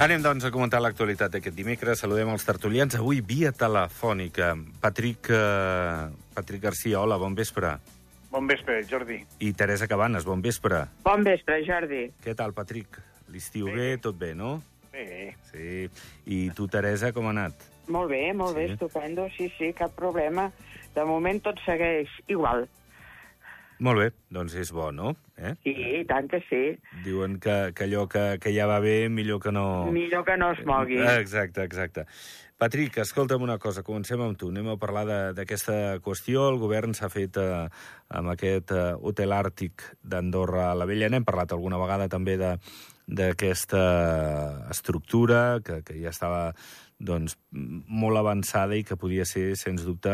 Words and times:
Anem, 0.00 0.22
doncs, 0.24 0.46
a 0.48 0.50
comentar 0.54 0.78
l'actualitat 0.80 1.34
d'aquest 1.34 1.52
dimecres. 1.56 2.00
Saludem 2.00 2.30
els 2.32 2.44
tertulians. 2.48 2.94
Avui, 2.96 3.18
via 3.20 3.50
telefònica. 3.52 4.54
Patrick, 4.80 5.28
eh, 5.28 6.06
Patrick 6.34 6.62
Garcia, 6.64 7.00
hola, 7.02 7.18
bon 7.20 7.34
vespre. 7.36 7.74
Bon 8.30 8.46
vespre, 8.46 8.78
Jordi. 8.88 9.18
I 9.40 9.52
Teresa 9.52 9.86
Cabanes, 9.88 10.24
bon 10.24 10.40
vespre. 10.40 10.86
Bon 11.04 11.22
vespre, 11.22 11.60
Jordi. 11.66 12.06
Què 12.24 12.34
tal, 12.34 12.54
Patrick? 12.54 12.96
L'estiu 13.28 13.66
bé. 13.66 13.72
Bé. 13.74 13.78
bé, 13.90 13.98
tot 13.98 14.16
bé, 14.18 14.34
no? 14.34 14.62
Bé, 14.92 15.36
Sí. 15.52 15.90
I 16.26 16.50
tu, 16.50 16.66
Teresa, 16.68 17.12
com 17.12 17.26
ha 17.26 17.30
anat? 17.30 17.52
Molt 17.88 18.10
bé, 18.10 18.32
molt 18.32 18.56
Sí. 18.56 18.56
bé, 18.56 18.72
estupendo, 18.72 19.28
sí, 19.36 19.52
sí, 19.58 19.72
cap 19.72 19.90
problema. 19.94 20.50
De 20.94 21.04
moment 21.04 21.42
tot 21.42 21.56
segueix 21.66 22.08
igual. 22.28 22.68
Molt 23.80 23.96
bé, 23.98 24.10
doncs 24.28 24.54
és 24.60 24.70
bo, 24.76 24.90
no? 24.92 25.14
Eh? 25.40 25.54
Sí, 25.64 25.72
i 25.72 26.04
tant 26.04 26.26
que 26.28 26.42
sí. 26.50 26.60
Diuen 27.04 27.38
que, 27.40 27.72
que 27.74 27.86
allò 27.86 28.02
que, 28.12 28.36
que 28.42 28.52
ja 28.52 28.66
va 28.68 28.76
bé, 28.84 29.08
millor 29.08 29.40
que 29.40 29.52
no... 29.56 29.86
Millor 29.90 30.24
que 30.26 30.36
no 30.36 30.50
es 30.52 30.60
mogui. 30.68 30.98
Exacte, 31.00 31.64
exacte. 31.64 32.04
Patrick, 32.60 32.98
escolta'm 33.00 33.40
una 33.40 33.56
cosa, 33.56 33.80
comencem 33.82 34.20
amb 34.20 34.36
tu. 34.36 34.50
Anem 34.52 34.68
a 34.68 34.76
parlar 34.76 35.06
de- 35.08 35.32
d'aquesta 35.38 35.96
qüestió. 36.04 36.50
El 36.52 36.58
govern 36.60 36.92
s'ha 36.92 37.08
fet 37.08 37.38
eh, 37.40 37.64
amb 38.12 38.34
aquest 38.34 38.74
eh, 38.76 38.82
hotel 39.00 39.32
àrtic 39.32 39.86
d'Andorra 40.04 40.66
a 40.70 40.76
la 40.76 40.84
Vella. 40.84 41.08
N'hem 41.08 41.24
parlat 41.24 41.56
alguna 41.56 41.80
vegada 41.80 42.10
també 42.12 42.36
de 42.36 42.56
d'aquesta 43.10 44.68
estructura 44.70 45.58
que, 45.64 45.80
que 45.82 45.96
ja 45.98 46.12
estava 46.12 46.52
doncs, 47.00 47.36
molt 47.50 48.20
avançada 48.20 48.76
i 48.76 48.84
que 48.84 48.98
podia 49.00 49.24
ser, 49.24 49.54
sens 49.56 49.86
dubte, 49.86 50.12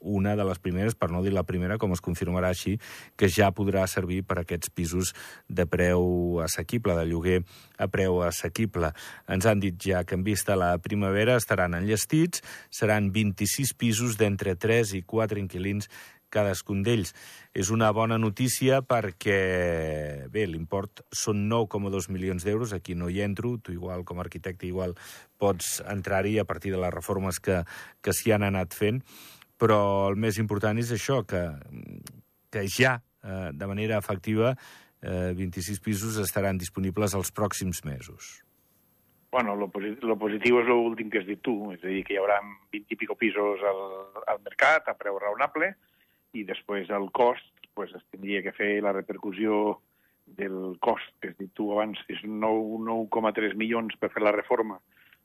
una 0.00 0.36
de 0.38 0.46
les 0.46 0.60
primeres, 0.62 0.94
per 0.94 1.10
no 1.10 1.24
dir 1.24 1.34
la 1.34 1.44
primera, 1.46 1.76
com 1.82 1.92
es 1.92 2.02
confirmarà 2.04 2.52
així, 2.54 2.76
que 3.18 3.28
ja 3.28 3.50
podrà 3.54 3.82
servir 3.90 4.22
per 4.24 4.38
a 4.38 4.44
aquests 4.46 4.70
pisos 4.70 5.12
de 5.48 5.66
preu 5.66 6.40
assequible, 6.44 6.94
de 6.96 7.08
lloguer 7.10 7.40
a 7.76 7.90
preu 7.90 8.22
assequible. 8.26 8.92
Ens 9.28 9.50
han 9.50 9.60
dit 9.60 9.76
ja 9.90 10.04
que 10.06 10.14
en 10.14 10.24
vista 10.24 10.58
la 10.58 10.76
primavera 10.78 11.36
estaran 11.40 11.74
enllestits, 11.74 12.44
seran 12.70 13.10
26 13.12 13.74
pisos 13.74 14.16
d'entre 14.20 14.54
3 14.54 14.94
i 15.00 15.02
4 15.02 15.42
inquilins 15.42 15.90
cadascun 16.30 16.84
d'ells. 16.86 17.12
És 17.52 17.70
una 17.74 17.90
bona 17.92 18.18
notícia 18.18 18.80
perquè, 18.86 20.26
bé, 20.32 20.46
l'import 20.46 21.04
són 21.12 21.48
9,2 21.50 22.10
milions 22.14 22.46
d'euros, 22.46 22.72
aquí 22.72 22.94
no 22.94 23.10
hi 23.10 23.20
entro, 23.26 23.56
tu 23.58 23.74
igual 23.74 24.04
com 24.08 24.18
a 24.20 24.26
arquitecte 24.26 24.68
igual 24.68 24.96
pots 25.40 25.80
entrar-hi 25.88 26.38
a 26.38 26.46
partir 26.46 26.72
de 26.72 26.80
les 26.80 26.94
reformes 26.94 27.40
que, 27.40 27.62
que 28.00 28.14
s'hi 28.16 28.34
han 28.36 28.46
anat 28.46 28.76
fent, 28.76 29.02
però 29.60 30.08
el 30.08 30.16
més 30.16 30.38
important 30.40 30.78
és 30.80 30.92
això, 30.94 31.20
que, 31.28 31.42
que 32.50 32.64
ja, 32.68 33.00
eh, 33.22 33.50
de 33.52 33.66
manera 33.68 33.98
efectiva, 33.98 34.54
eh, 35.02 35.32
26 35.36 35.80
pisos 35.80 36.20
estaran 36.22 36.58
disponibles 36.58 37.14
els 37.14 37.32
pròxims 37.32 37.84
mesos. 37.84 38.44
bueno, 39.30 39.54
lo, 39.54 39.70
lo 40.02 40.16
positiu 40.18 40.58
és 40.58 40.66
l'últim 40.66 41.10
que 41.10 41.20
has 41.20 41.26
dit 41.28 41.38
tu, 41.38 41.70
és 41.70 41.84
a 41.84 41.86
dir, 41.86 42.02
que 42.02 42.16
hi 42.16 42.18
haurà 42.18 42.40
20 42.74 42.90
i 42.90 42.98
pico 42.98 43.14
pisos 43.14 43.62
al, 43.62 43.84
al 44.26 44.40
mercat 44.42 44.88
a 44.90 44.96
preu 44.98 45.20
raonable 45.22 45.68
i 46.32 46.44
després 46.48 46.90
el 46.94 47.10
cost, 47.16 47.46
pues, 47.74 47.92
es 47.96 48.04
tindria 48.10 48.42
que 48.42 48.54
fer 48.56 48.78
la 48.84 48.92
repercussió 48.96 49.80
del 50.38 50.76
cost 50.84 51.10
que 51.20 51.32
has 51.32 51.38
dit 51.38 51.50
tu 51.58 51.70
abans, 51.74 51.98
és 52.08 52.22
9 52.22 52.80
9,3 52.86 53.56
milions 53.58 53.96
per 53.98 54.12
fer 54.14 54.22
la 54.22 54.34
reforma 54.36 54.78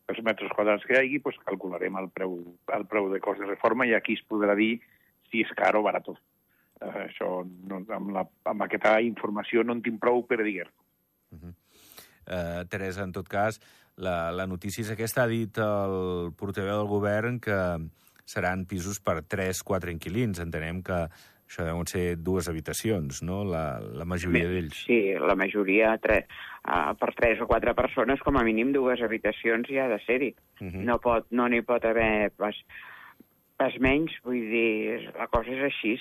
pels 0.06 0.22
metres 0.26 0.52
quadrats 0.53 0.86
que 0.86 0.94
hi 0.94 1.00
hagi, 1.02 1.20
pues, 1.20 1.38
calcularem 1.45 1.98
el 1.98 2.11
preu, 2.14 2.38
el 2.78 2.86
preu 2.89 3.10
de 3.14 3.20
cost 3.23 3.42
de 3.42 3.49
reforma 3.49 3.88
i 3.89 3.95
aquí 3.98 4.14
es 4.17 4.26
podrà 4.30 4.54
dir 4.58 4.77
si 5.32 5.42
és 5.42 5.54
car 5.58 5.73
o 5.77 5.82
barat. 5.86 6.11
Uh, 6.11 6.17
això, 7.05 7.30
no, 7.70 7.82
amb, 7.89 8.11
la, 8.14 8.26
amb 8.52 8.66
aquesta 8.66 8.99
informació 9.02 9.64
no 9.64 9.73
en 9.73 9.82
tinc 9.86 9.98
prou 10.02 10.22
per 10.30 10.43
dir-ho. 10.43 10.70
Eh, 12.26 12.66
Teresa, 12.70 13.04
en 13.04 13.11
tot 13.14 13.27
cas, 13.30 13.60
la, 14.02 14.32
la 14.33 14.48
notícia 14.49 14.82
és 14.82 14.92
aquesta. 14.93 15.26
Ha 15.26 15.32
dit 15.32 15.58
el 15.61 16.32
portaveu 16.37 16.80
del 16.82 16.89
govern 16.89 17.39
que 17.43 17.58
seran 18.25 18.65
pisos 18.65 18.99
per 18.99 19.21
3-4 19.21 19.93
inquilins. 19.93 20.41
Entenem 20.43 20.81
que 20.86 21.05
això 21.45 21.65
deuen 21.65 21.86
ser 21.89 22.17
dues 22.17 22.49
habitacions, 22.49 23.21
no?, 23.23 23.43
la, 23.45 23.77
la 23.80 24.05
majoria 24.09 24.49
d'ells. 24.49 24.81
Sí, 24.87 24.99
la 25.21 25.37
majoria, 25.37 25.93
tre, 26.02 26.23
uh, 26.65 26.95
per 26.97 27.11
tres 27.17 27.41
o 27.43 27.47
quatre 27.49 27.75
persones, 27.77 28.21
com 28.25 28.39
a 28.39 28.43
mínim 28.47 28.73
dues 28.73 29.03
habitacions 29.05 29.69
hi 29.69 29.77
ha 29.80 29.87
de 29.91 30.02
ser-hi. 30.08 30.33
Mhm. 30.61 30.83
No 30.89 30.97
pot, 31.03 31.30
no 31.30 31.47
n'hi 31.47 31.61
pot 31.61 31.86
haver 31.86 32.31
pas, 32.37 32.58
pas 33.60 33.76
menys, 33.80 34.11
vull 34.26 34.42
dir, 34.52 35.11
la 35.16 35.27
cosa 35.32 35.54
és 35.54 35.61
així. 35.70 35.93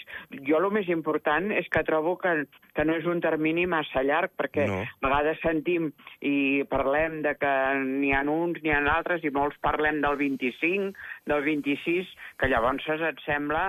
Jo 0.48 0.58
el 0.58 0.66
més 0.74 0.88
important 0.90 1.52
és 1.54 1.68
que 1.70 1.84
trobo 1.86 2.16
que, 2.18 2.32
que 2.74 2.84
no 2.86 2.96
és 2.98 3.06
un 3.10 3.20
termini 3.22 3.66
massa 3.70 4.02
llarg, 4.02 4.32
perquè 4.36 4.66
No. 4.70 4.80
a 4.82 5.06
vegades 5.06 5.40
sentim 5.42 5.90
i 6.20 6.64
parlem 6.70 7.20
de 7.22 7.34
que 7.38 7.52
n'hi 7.84 8.12
ha 8.14 8.22
uns, 8.26 8.60
n'hi 8.62 8.72
ha 8.74 8.82
altres, 8.96 9.22
i 9.24 9.30
molts 9.30 9.58
parlem 9.62 10.00
del 10.02 10.16
25, 10.18 10.92
del 11.30 11.44
26, 11.46 12.10
que 12.40 12.50
llavors 12.50 12.88
et 12.94 13.20
sembla 13.24 13.68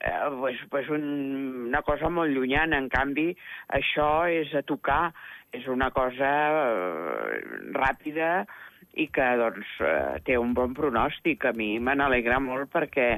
eh, 0.00 0.28
pues, 0.40 0.56
pues 0.70 0.88
un, 0.88 1.68
una 1.68 1.82
cosa 1.82 2.08
molt 2.08 2.32
llunyana. 2.32 2.78
En 2.78 2.88
canvi, 2.88 3.30
això 3.68 4.26
és 4.30 4.54
a 4.54 4.62
tocar, 4.62 5.12
és 5.52 5.66
una 5.68 5.90
cosa 5.94 6.30
eh, 6.52 7.42
ràpida 7.76 8.46
i 8.96 9.08
que 9.12 9.26
doncs, 9.40 9.72
eh, 9.84 10.20
té 10.24 10.38
un 10.40 10.54
bon 10.56 10.74
pronòstic. 10.76 11.44
A 11.48 11.52
mi 11.56 11.76
me 11.78 11.94
n'alegra 11.96 12.40
molt 12.40 12.72
perquè 12.72 13.08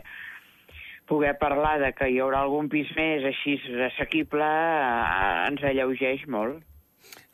poder 1.08 1.36
parlar 1.40 1.78
de 1.80 1.92
que 1.96 2.10
hi 2.10 2.18
haurà 2.20 2.42
algun 2.44 2.68
pis 2.68 2.90
més 2.96 3.24
així 3.24 3.56
assequible 3.88 4.48
eh, 4.48 5.46
ens 5.48 5.64
alleugeix 5.64 6.26
molt. 6.28 6.64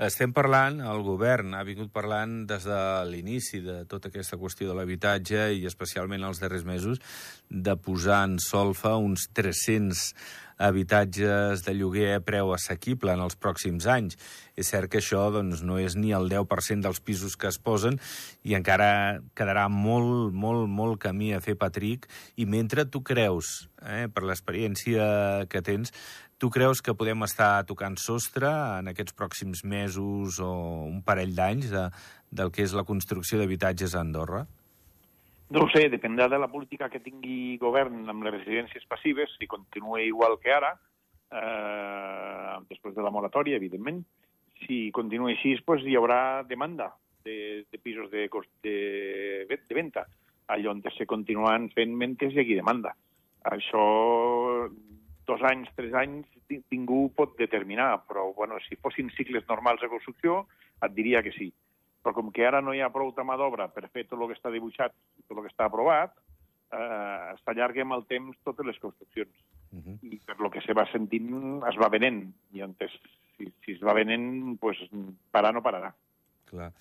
Estem 0.05 0.33
parlant, 0.35 0.81
el 0.83 1.03
govern 1.07 1.55
ha 1.55 1.63
vingut 1.67 1.91
parlant 1.95 2.43
des 2.51 2.67
de 2.67 2.79
l'inici 3.09 3.61
de 3.63 3.77
tota 3.91 4.11
aquesta 4.11 4.39
qüestió 4.39 4.69
de 4.69 4.75
l'habitatge 4.77 5.49
i 5.55 5.65
especialment 5.71 6.27
els 6.27 6.43
darrers 6.43 6.67
mesos 6.67 7.01
de 7.49 7.75
posar 7.79 8.25
en 8.29 8.37
solfa 8.43 8.97
uns 8.99 9.29
300 9.35 10.03
habitatges 10.59 11.65
de 11.67 11.75
lloguer 11.75 12.15
a 12.15 12.23
preu 12.25 12.53
assequible 12.55 13.13
en 13.15 13.23
els 13.25 13.37
pròxims 13.37 13.87
anys. 13.91 14.19
És 14.57 14.71
cert 14.71 14.91
que 14.91 15.01
això 15.03 15.27
doncs, 15.35 15.63
no 15.67 15.79
és 15.83 15.97
ni 15.99 16.13
el 16.15 16.29
10% 16.31 16.87
dels 16.87 17.01
pisos 17.01 17.37
que 17.37 17.51
es 17.51 17.59
posen 17.59 17.99
i 18.47 18.55
encara 18.55 19.21
quedarà 19.35 19.67
molt, 19.69 20.33
molt, 20.33 20.69
molt 20.71 21.01
camí 21.03 21.33
a 21.35 21.43
fer, 21.45 21.57
Patrick, 21.59 22.09
i 22.37 22.47
mentre 22.47 22.87
tu 22.87 23.03
creus, 23.03 23.69
eh, 23.83 24.07
per 24.07 24.23
l'experiència 24.23 25.47
que 25.51 25.63
tens, 25.63 25.93
tu 26.39 26.51
creus 26.51 26.83
que 26.83 26.95
podem 26.95 27.23
estar 27.25 27.65
tocant 27.65 27.97
sostre 27.97 28.51
en 28.51 28.91
aquests 28.91 29.15
pròxims 29.17 29.65
mesos 29.65 30.41
o 30.43 30.51
un 30.91 31.01
parell 31.07 31.35
d'anys 31.35 31.71
de, 31.73 31.89
del 32.31 32.51
que 32.51 32.67
és 32.67 32.75
la 32.75 32.85
construcció 32.85 33.39
d'habitatges 33.39 33.95
a 33.95 34.03
Andorra? 34.03 34.45
No 35.51 35.65
ho 35.65 35.69
sé, 35.69 35.89
dependrà 35.93 36.29
de 36.33 36.39
la 36.41 36.49
política 36.49 36.89
que 36.89 37.03
tingui 37.05 37.59
govern 37.61 38.09
amb 38.09 38.25
les 38.25 38.33
residències 38.39 38.87
passives, 38.89 39.35
si 39.37 39.47
continua 39.47 40.01
igual 40.01 40.39
que 40.41 40.53
ara, 40.55 40.73
eh, 41.31 42.55
després 42.71 42.95
de 42.97 43.05
la 43.05 43.13
moratòria, 43.13 43.61
evidentment. 43.61 44.01
Si 44.65 44.89
continua 44.97 45.35
així, 45.35 45.53
pues, 45.67 45.85
hi 45.85 45.99
haurà 46.01 46.43
demanda 46.49 46.95
de, 47.25 47.67
de 47.71 47.79
pisos 47.79 48.11
de, 48.11 48.29
cost, 48.33 48.49
de, 48.65 49.45
de 49.51 49.77
venda, 49.77 50.07
allà 50.49 50.73
on 50.73 50.81
se 50.97 51.07
continuen 51.07 51.69
fent 51.77 51.93
mentre 51.93 52.31
hi 52.33 52.41
hagi 52.41 52.57
demanda. 52.57 52.95
Això, 53.53 53.85
dos 55.29 55.45
anys, 55.45 55.69
tres 55.77 55.93
anys, 55.93 56.25
ningú 56.73 57.11
pot 57.17 57.37
determinar, 57.37 58.07
però 58.09 58.31
bueno, 58.33 58.57
si 58.65 58.81
fossin 58.81 59.13
cicles 59.13 59.45
normals 59.49 59.85
de 59.85 59.93
construcció, 59.93 60.47
et 60.81 60.97
diria 60.97 61.23
que 61.23 61.33
sí 61.37 61.53
però 62.05 62.13
com 62.15 62.31
que 62.31 62.45
ara 62.47 62.61
no 62.61 62.75
hi 62.77 62.83
ha 62.85 62.91
prou 62.93 63.15
mà 63.25 63.37
d'obra 63.41 63.69
per 63.73 63.89
fer 63.89 64.05
tot 64.07 64.21
el 64.21 64.29
que 64.29 64.37
està 64.37 64.53
dibuixat, 64.53 64.93
tot 65.27 65.39
el 65.39 65.45
que 65.47 65.51
està 65.53 65.65
aprovat, 65.67 66.13
eh, 66.71 67.35
s'allarguem 67.45 67.93
el 67.97 68.05
temps 68.11 68.37
totes 68.45 68.67
les 68.67 68.79
construccions. 68.79 69.33
Uh 69.73 69.81
-huh. 69.81 69.99
I 70.13 70.21
per 70.27 70.39
lo 70.39 70.51
que 70.51 70.61
se 70.61 70.73
va 70.75 70.87
sentint, 70.93 71.63
es 71.69 71.77
va 71.81 71.89
venent. 71.89 72.33
I 72.53 72.61
entes, 72.61 72.93
si, 73.37 73.51
si 73.65 73.73
es 73.73 73.81
va 73.83 73.93
venent, 73.95 74.59
pues, 74.61 74.77
parar 75.31 75.53
no 75.55 75.63
pararà. 75.63 75.95
Clar. 76.45 76.73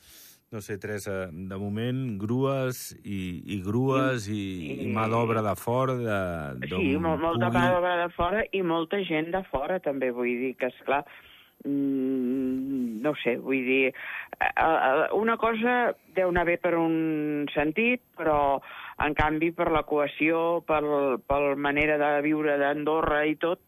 No 0.51 0.61
sé, 0.61 0.77
Teresa, 0.77 1.31
de 1.31 1.57
moment, 1.57 2.19
grues 2.19 2.91
i, 3.03 3.41
i 3.55 3.61
grues 3.63 4.27
i, 4.27 4.83
i 4.83 4.87
mà 4.93 5.07
d'obra 5.09 5.41
de 5.41 5.55
fora, 5.55 5.95
de, 5.95 6.67
Sí, 6.67 6.95
mol, 6.97 7.17
molta 7.17 7.47
pugui- 7.49 7.57
mà 7.57 7.71
d'obra 7.73 7.95
de 8.03 8.09
fora 8.13 8.43
i 8.51 8.61
molta 8.61 8.97
gent 9.03 9.31
de 9.31 9.43
fora, 9.45 9.79
també, 9.79 10.11
vull 10.11 10.27
dir 10.27 10.55
que, 10.55 10.67
esclar, 10.67 11.03
mm, 11.07 11.32
no 11.69 13.11
ho 13.11 13.19
sé, 13.21 13.37
vull 13.39 13.63
dir, 13.65 13.93
eh, 14.39 14.47
eh, 14.49 15.07
una 15.15 15.37
cosa 15.37 15.93
deu 16.15 16.31
anar 16.31 16.45
bé 16.49 16.57
per 16.61 16.73
un 16.79 17.45
sentit, 17.53 18.01
però, 18.19 18.59
en 19.03 19.15
canvi, 19.17 19.51
per 19.55 19.69
la 19.71 19.83
cohesió, 19.87 20.61
per, 20.67 20.83
per 21.27 21.55
manera 21.55 21.97
de 22.01 22.11
viure 22.25 22.57
d'Andorra 22.59 23.23
i 23.25 23.37
tot, 23.39 23.61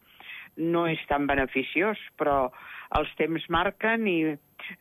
no 0.56 0.86
és 0.88 1.00
tan 1.08 1.26
beneficiós, 1.28 2.00
però 2.16 2.46
els 2.96 3.12
temps 3.18 3.44
marquen 3.52 4.06
i 4.08 4.18
eh, 4.32 4.36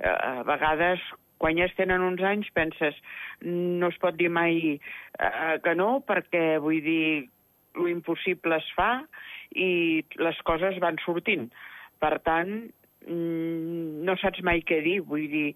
a 0.07 0.43
vegades 0.47 1.03
quan 1.37 1.57
ja 1.59 1.67
es 1.67 1.75
tenen 1.75 2.03
uns 2.05 2.21
anys 2.23 2.47
penses 2.55 2.95
no 3.43 3.89
es 3.91 3.97
pot 3.99 4.15
dir 4.15 4.29
mai 4.31 4.77
eh, 4.77 5.55
que 5.63 5.73
no 5.75 5.99
perquè 6.07 6.61
vull 6.63 6.79
dir 6.85 7.27
lo 7.75 7.89
impossible 7.91 8.55
es 8.61 8.69
fa 8.75 9.03
i 9.51 10.03
les 10.15 10.39
coses 10.47 10.79
van 10.83 10.97
sortint. 11.03 11.49
Per 11.99 12.13
tant, 12.23 12.53
mm, 12.63 12.84
no 13.07 14.15
saps 14.21 14.41
mai 14.45 14.61
què 14.65 14.79
dir, 14.85 14.99
vull 15.05 15.25
dir, 15.29 15.53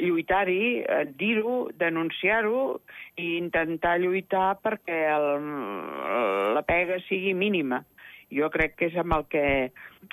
lluitar-hi, 0.00 0.82
eh, 0.82 1.04
dir-ho, 1.18 1.70
denunciar-ho 1.78 2.80
i 3.18 3.36
intentar 3.38 3.98
lluitar 4.02 4.58
perquè 4.62 5.00
el, 5.12 5.48
la 6.54 6.62
pega 6.66 7.00
sigui 7.08 7.34
mínima. 7.34 7.82
Jo 8.32 8.48
crec 8.48 8.78
que 8.78 8.88
és 8.88 8.96
amb 8.96 9.12
el 9.18 9.26
que 9.28 9.46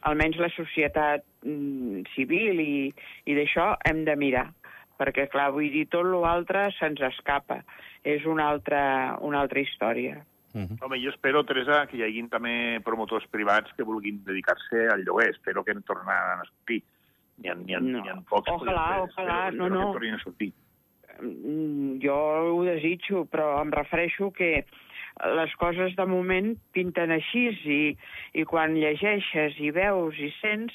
almenys 0.09 0.39
la 0.41 0.49
societat 0.51 1.23
mm, 1.45 2.09
civil 2.15 2.59
i, 2.59 2.89
i 3.25 3.37
d'això 3.37 3.75
hem 3.87 4.03
de 4.07 4.17
mirar 4.19 4.49
perquè, 4.99 5.29
clar, 5.31 5.53
vull 5.55 5.69
dir, 5.71 5.85
tot 5.87 6.03
l'altre 6.03 6.67
se'ns 6.75 6.99
escapa. 7.07 7.61
És 8.03 8.25
una 8.27 8.49
altra, 8.51 8.81
una 9.23 9.39
altra 9.43 9.63
història. 9.63 10.17
Uh 10.53 10.61
-huh. 10.61 10.77
Home, 10.81 10.99
jo 11.03 11.09
espero, 11.09 11.43
Teresa, 11.43 11.85
que 11.87 11.97
hi 11.97 12.03
hagin 12.03 12.29
també 12.29 12.81
promotors 12.83 13.27
privats 13.27 13.71
que 13.77 13.83
vulguin 13.83 14.23
dedicar-se 14.23 14.87
al 14.89 15.03
lloguer. 15.03 15.29
Espero 15.29 15.63
que 15.63 15.73
no 15.73 15.81
tornaran 15.81 16.39
a 16.39 16.45
sortir. 16.45 16.83
N'hi 17.37 17.49
ha, 17.49 17.53
ha, 17.53 17.79
no. 17.79 17.99
ha 17.99 18.21
pocs. 18.29 18.51
Ojalà, 18.51 19.01
ojalà, 19.03 19.51
no, 19.51 19.69
no. 19.69 19.87
Que 19.87 19.99
tornin 19.99 20.15
a 20.15 20.23
sortir. 20.23 20.53
Mm, 21.21 21.99
jo 22.01 22.15
ho 22.55 22.63
desitjo, 22.63 23.25
però 23.25 23.61
em 23.61 23.71
refereixo 23.71 24.31
que 24.31 24.65
les 25.35 25.55
coses 25.55 25.95
de 25.95 26.05
moment 26.05 26.55
pinten 26.71 27.11
així 27.11 27.49
i, 27.65 27.97
i 28.33 28.45
quan 28.45 28.73
llegeixes 28.73 29.59
i 29.59 29.71
veus 29.71 30.17
i 30.17 30.31
sents 30.39 30.73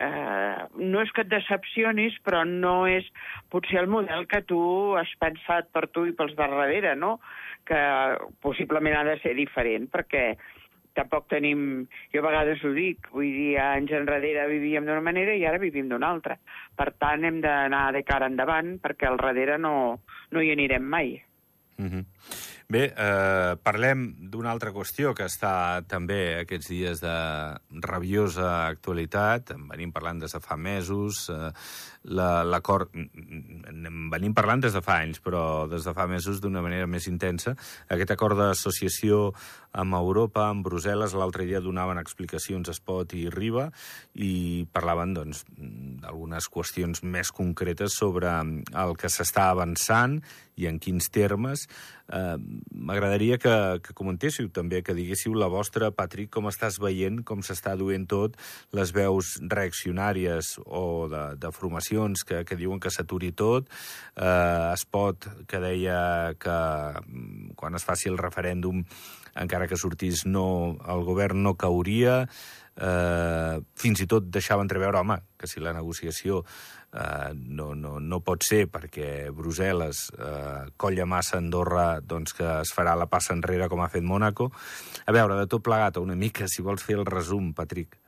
eh, 0.00 0.66
no 0.76 1.02
és 1.02 1.12
que 1.14 1.24
et 1.24 1.30
decepcionis, 1.32 2.16
però 2.24 2.44
no 2.46 2.86
és 2.90 3.06
potser 3.52 3.82
el 3.82 3.90
model 3.90 4.26
que 4.30 4.42
tu 4.46 4.60
has 4.98 5.10
pensat 5.22 5.70
per 5.74 5.86
tu 5.92 6.06
i 6.08 6.14
pels 6.16 6.36
de 6.36 6.42
darrere, 6.44 6.94
no? 6.98 7.18
Que 7.68 7.80
possiblement 8.40 8.96
ha 8.96 9.04
de 9.04 9.18
ser 9.20 9.34
diferent, 9.36 9.90
perquè 9.92 10.30
tampoc 10.98 11.28
tenim... 11.30 11.86
Jo 12.14 12.22
a 12.22 12.26
vegades 12.28 12.64
ho 12.64 12.72
dic, 12.74 13.10
vull 13.14 13.28
dir, 13.28 13.58
anys 13.62 13.92
enrere 13.94 14.48
vivíem 14.50 14.88
d'una 14.88 15.04
manera 15.04 15.36
i 15.36 15.44
ara 15.46 15.60
vivim 15.62 15.90
d'una 15.90 16.10
altra. 16.10 16.38
Per 16.78 16.90
tant, 16.98 17.24
hem 17.28 17.40
d'anar 17.44 17.88
de 17.94 18.02
cara 18.08 18.30
endavant 18.30 18.78
perquè 18.82 19.08
al 19.08 19.20
darrere 19.20 19.58
no, 19.62 19.74
no 20.32 20.42
hi 20.42 20.52
anirem 20.54 20.84
mai. 20.96 21.18
Mm 21.78 21.90
-hmm. 21.90 22.04
Bé, 22.68 22.82
eh, 22.92 23.52
parlem 23.64 24.02
d'una 24.28 24.50
altra 24.52 24.74
qüestió 24.74 25.14
que 25.16 25.24
està 25.24 25.52
també 25.88 26.18
aquests 26.42 26.66
dies 26.68 27.00
de 27.00 27.14
rabiosa 27.86 28.50
actualitat. 28.66 29.54
En 29.54 29.62
venim 29.70 29.94
parlant 29.94 30.20
des 30.20 30.36
de 30.36 30.40
fa 30.44 30.58
mesos. 30.60 31.22
Eh, 31.32 31.48
L'acord... 32.08 32.92
En 32.94 34.10
venim 34.12 34.32
parlant 34.36 34.60
des 34.62 34.72
de 34.72 34.80
fa 34.84 35.00
anys, 35.02 35.18
però 35.20 35.66
des 35.68 35.84
de 35.84 35.92
fa 35.96 36.06
mesos 36.08 36.40
d'una 36.40 36.62
manera 36.64 36.86
més 36.86 37.08
intensa. 37.10 37.54
Aquest 37.88 38.12
acord 38.14 38.38
d'associació 38.38 39.32
amb 39.72 39.96
Europa, 39.98 40.46
amb 40.48 40.64
Brussel·les, 40.64 41.16
l'altre 41.18 41.44
dia 41.48 41.60
donaven 41.60 42.00
explicacions 42.00 42.70
a 42.70 42.76
Espot 42.76 43.12
i 43.18 43.26
Riba 43.32 43.68
i 44.14 44.64
parlaven 44.72 45.12
doncs, 45.18 45.44
d'algunes 46.04 46.48
qüestions 46.48 47.02
més 47.02 47.32
concretes 47.34 47.98
sobre 47.98 48.30
el 48.38 48.96
que 48.96 49.10
s'està 49.12 49.50
avançant 49.52 50.20
i 50.56 50.66
en 50.70 50.78
quins 50.82 51.10
termes. 51.12 51.66
M'agradaria 52.08 53.36
que, 53.36 53.54
que 53.84 53.94
comentéssiu 53.96 54.48
també, 54.54 54.80
que 54.82 54.96
diguéssiu 54.96 55.34
la 55.36 55.50
vostra, 55.52 55.90
Patrick, 55.92 56.30
com 56.32 56.48
estàs 56.48 56.78
veient, 56.80 57.20
com 57.28 57.42
s'està 57.44 57.74
duent 57.76 58.06
tot, 58.08 58.38
les 58.72 58.92
veus 58.96 59.34
reaccionàries 59.44 60.54
o 60.64 61.08
de, 61.12 61.24
de 61.36 61.52
formacions 61.52 62.24
que, 62.24 62.42
que 62.48 62.56
diuen 62.56 62.80
que 62.80 62.92
s'aturi 62.94 63.32
tot, 63.36 63.68
eh, 64.16 64.72
Espot, 64.72 65.28
que 65.48 65.60
deia 65.60 66.00
que 66.40 66.58
mm, 67.04 67.54
quan 67.60 67.76
es 67.76 67.84
faci 67.84 68.08
el 68.08 68.20
referèndum 68.20 68.84
encara 69.38 69.68
que 69.68 69.78
sortís 69.78 70.24
no, 70.26 70.78
el 70.88 71.04
govern 71.06 71.44
no 71.44 71.54
cauria, 71.60 72.24
eh, 72.78 73.58
fins 73.74 74.02
i 74.02 74.06
tot 74.10 74.28
deixava 74.30 74.64
entreveure, 74.64 75.00
home, 75.00 75.18
que 75.38 75.50
si 75.50 75.60
la 75.60 75.74
negociació 75.76 76.42
eh, 76.94 77.30
no, 77.34 77.74
no, 77.74 77.98
no 78.00 78.20
pot 78.24 78.46
ser 78.46 78.64
perquè 78.72 79.28
Brussel·les 79.34 80.02
eh, 80.16 80.66
colla 80.76 81.06
massa 81.06 81.38
Andorra 81.38 82.00
doncs 82.00 82.36
que 82.38 82.48
es 82.62 82.74
farà 82.74 82.94
la 82.98 83.08
passa 83.10 83.34
enrere 83.36 83.68
com 83.68 83.82
ha 83.82 83.90
fet 83.92 84.06
Mònaco. 84.06 84.50
A 85.06 85.14
veure, 85.14 85.38
de 85.38 85.48
tot 85.50 85.64
plegat, 85.64 86.00
una 86.02 86.16
mica, 86.18 86.48
si 86.48 86.64
vols 86.64 86.84
fer 86.84 87.00
el 87.00 87.08
resum, 87.08 87.52
Patrick. 87.54 87.98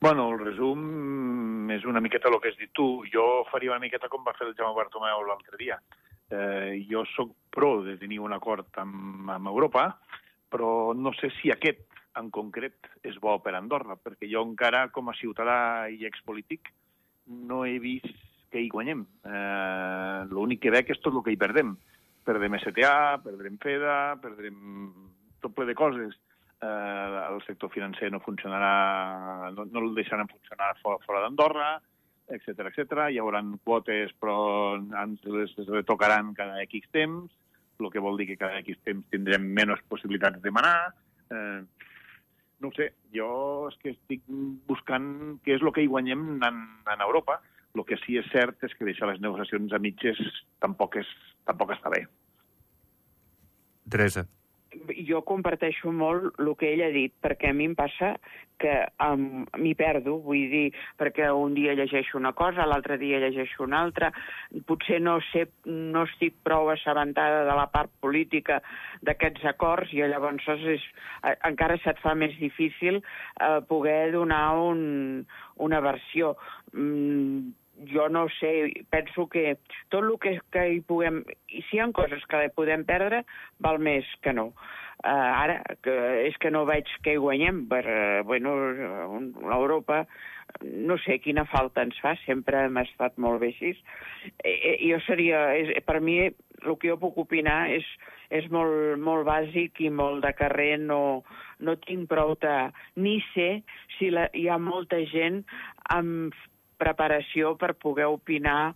Bueno, 0.00 0.30
el 0.32 0.38
resum 0.40 1.68
és 1.74 1.84
una 1.84 2.00
miqueta 2.00 2.30
el 2.30 2.38
que 2.40 2.48
has 2.48 2.56
dit 2.56 2.70
tu. 2.72 3.02
Jo 3.12 3.44
faria 3.50 3.74
una 3.74 3.82
miqueta 3.82 4.08
com 4.08 4.24
va 4.24 4.32
fer 4.38 4.46
el 4.48 4.54
Jaume 4.56 4.78
Bartomeu 4.78 5.26
l'altre 5.28 5.60
dia. 5.60 5.76
Eh, 6.30 6.86
jo 6.88 7.02
sóc 7.10 7.34
pro 7.52 7.82
de 7.84 7.98
tenir 8.00 8.20
un 8.22 8.32
acord 8.32 8.78
amb, 8.80 9.28
amb 9.34 9.50
Europa, 9.50 9.90
però 10.48 10.94
no 10.96 11.12
sé 11.18 11.28
si 11.36 11.50
aquest 11.52 11.89
en 12.18 12.30
concret 12.34 12.88
és 13.06 13.18
bo 13.22 13.36
per 13.42 13.54
Andorra, 13.54 13.96
perquè 13.96 14.28
jo 14.30 14.42
encara, 14.46 14.88
com 14.94 15.10
a 15.10 15.16
ciutadà 15.18 15.88
i 15.90 16.06
expolític, 16.08 16.72
no 17.30 17.62
he 17.64 17.78
vist 17.82 18.16
que 18.50 18.60
hi 18.60 18.70
guanyem. 18.72 19.04
Eh, 19.24 20.26
L'únic 20.32 20.64
que 20.64 20.72
veig 20.74 20.90
és 20.90 21.00
tot 21.02 21.14
el 21.14 21.22
que 21.26 21.34
hi 21.34 21.40
perdem. 21.40 21.76
Perdem 22.26 22.58
STA, 22.58 23.20
perdrem 23.24 23.56
FEDA, 23.62 24.00
perdrem 24.22 24.90
tot 25.40 25.54
ple 25.54 25.68
de 25.70 25.76
coses. 25.78 26.16
Eh, 26.60 27.20
el 27.30 27.40
sector 27.46 27.70
financer 27.72 28.10
no 28.12 28.20
funcionarà, 28.24 29.52
no, 29.54 29.64
no 29.70 29.84
el 29.84 29.94
deixaran 29.96 30.28
funcionar 30.28 30.74
fora, 30.82 30.98
fora 31.06 31.22
d'Andorra, 31.24 31.70
etc 32.30 32.66
etc. 32.68 33.06
Hi 33.10 33.20
haurà 33.22 33.40
quotes, 33.64 34.12
però 34.20 34.76
ens 34.76 35.22
les 35.24 35.54
retocaran 35.70 36.34
cada 36.34 36.60
X 36.66 36.90
temps, 36.92 37.30
el 37.80 37.88
que 37.88 38.02
vol 38.02 38.18
dir 38.20 38.26
que 38.28 38.36
cada 38.36 38.58
X 38.60 38.82
temps 38.84 39.06
tindrem 39.14 39.46
menys 39.56 39.80
possibilitats 39.88 40.42
de 40.42 40.52
manar. 40.52 40.90
Eh, 41.30 41.62
no 42.60 42.70
ho 42.70 42.76
sé, 42.76 42.90
jo 43.16 43.28
és 43.70 43.78
que 43.82 43.94
estic 43.94 44.24
buscant 44.68 45.38
què 45.44 45.56
és 45.56 45.64
el 45.64 45.72
que 45.76 45.84
hi 45.84 45.90
guanyem 45.90 46.42
en, 46.46 46.60
en 46.94 47.06
Europa. 47.06 47.40
El 47.76 47.84
que 47.86 48.00
sí 48.02 48.16
és 48.18 48.26
cert 48.32 48.64
és 48.66 48.74
que 48.74 48.86
deixar 48.88 49.08
les 49.10 49.20
negociacions 49.22 49.72
a 49.72 49.78
mitges 49.78 50.18
tampoc, 50.62 50.98
és, 50.98 51.10
tampoc 51.46 51.70
està 51.76 51.92
bé. 51.92 52.02
Teresa 53.90 54.26
jo 55.06 55.22
comparteixo 55.26 55.90
molt 55.92 56.38
el 56.38 56.52
que 56.58 56.70
ell 56.72 56.84
ha 56.84 56.92
dit, 56.94 57.12
perquè 57.22 57.50
a 57.50 57.56
mi 57.56 57.66
em 57.70 57.74
passa 57.78 58.14
que 58.60 58.74
um, 59.00 59.46
m'hi 59.58 59.72
perdo, 59.74 60.18
vull 60.20 60.50
dir, 60.52 60.66
perquè 61.00 61.30
un 61.32 61.54
dia 61.56 61.72
llegeixo 61.78 62.18
una 62.18 62.34
cosa, 62.36 62.66
l'altre 62.68 62.98
dia 63.00 63.18
llegeixo 63.22 63.64
una 63.64 63.80
altra, 63.80 64.10
potser 64.68 65.00
no 65.00 65.16
sé, 65.30 65.46
no 65.64 66.04
estic 66.08 66.36
prou 66.44 66.68
assabentada 66.70 67.46
de 67.48 67.56
la 67.56 67.66
part 67.72 67.92
política 68.04 68.60
d'aquests 69.06 69.48
acords 69.54 69.94
i 69.96 70.04
llavors 70.04 70.46
és, 70.74 70.84
encara 71.48 71.80
se't 71.80 72.02
fa 72.04 72.14
més 72.14 72.36
difícil 72.42 73.00
uh, 73.00 73.60
poder 73.66 74.12
donar 74.12 74.44
un, 74.60 75.24
una 75.56 75.80
versió. 75.80 76.36
Mm, 76.76 77.56
jo 77.88 78.08
no 78.08 78.26
sé, 78.38 78.72
penso 78.90 79.26
que 79.28 79.56
tot 79.88 80.04
el 80.04 80.18
que, 80.20 80.38
que 80.52 80.66
hi 80.74 80.80
puguem... 80.84 81.22
I 81.48 81.64
si 81.68 81.78
hi 81.78 81.82
ha 81.82 81.88
coses 81.96 82.24
que 82.30 82.44
podem 82.56 82.84
perdre, 82.88 83.24
val 83.58 83.80
més 83.82 84.08
que 84.24 84.34
no. 84.36 84.50
Uh, 85.00 85.08
ara, 85.08 85.62
que 85.80 85.94
és 86.26 86.34
que 86.36 86.50
no 86.52 86.66
veig 86.68 86.88
que 87.00 87.14
hi 87.14 87.20
guanyem, 87.20 87.62
per, 87.70 87.80
uh, 87.88 88.20
bueno, 88.28 88.52
l'Europa, 89.48 90.02
no 90.60 90.98
sé 91.00 91.16
quina 91.24 91.46
falta 91.48 91.84
ens 91.86 91.96
fa, 92.04 92.12
sempre 92.26 92.66
hem 92.66 92.76
estat 92.82 93.16
molt 93.16 93.40
bé 93.40 93.48
així. 93.54 93.72
Eh, 94.44 94.52
eh, 94.52 94.76
jo 94.84 95.00
seria, 95.06 95.46
és, 95.56 95.72
per 95.86 96.02
mi, 96.04 96.18
el 96.28 96.76
que 96.76 96.90
jo 96.90 96.98
puc 97.00 97.16
opinar 97.24 97.70
és, 97.72 97.86
és 98.28 98.50
molt, 98.52 99.00
molt 99.00 99.24
bàsic 99.28 99.80
i 99.86 99.88
molt 99.88 100.20
de 100.26 100.34
carrer, 100.36 100.74
no, 100.82 101.22
no 101.64 101.78
tinc 101.86 102.10
prou 102.10 102.36
de... 102.42 102.56
Ni 103.00 103.18
sé 103.32 103.50
si 103.96 104.12
la, 104.12 104.28
hi 104.36 104.50
ha 104.50 104.60
molta 104.60 105.00
gent 105.08 105.42
amb 105.96 106.36
preparació 106.80 107.54
per 107.60 107.74
poder 107.78 108.08
opinar 108.10 108.72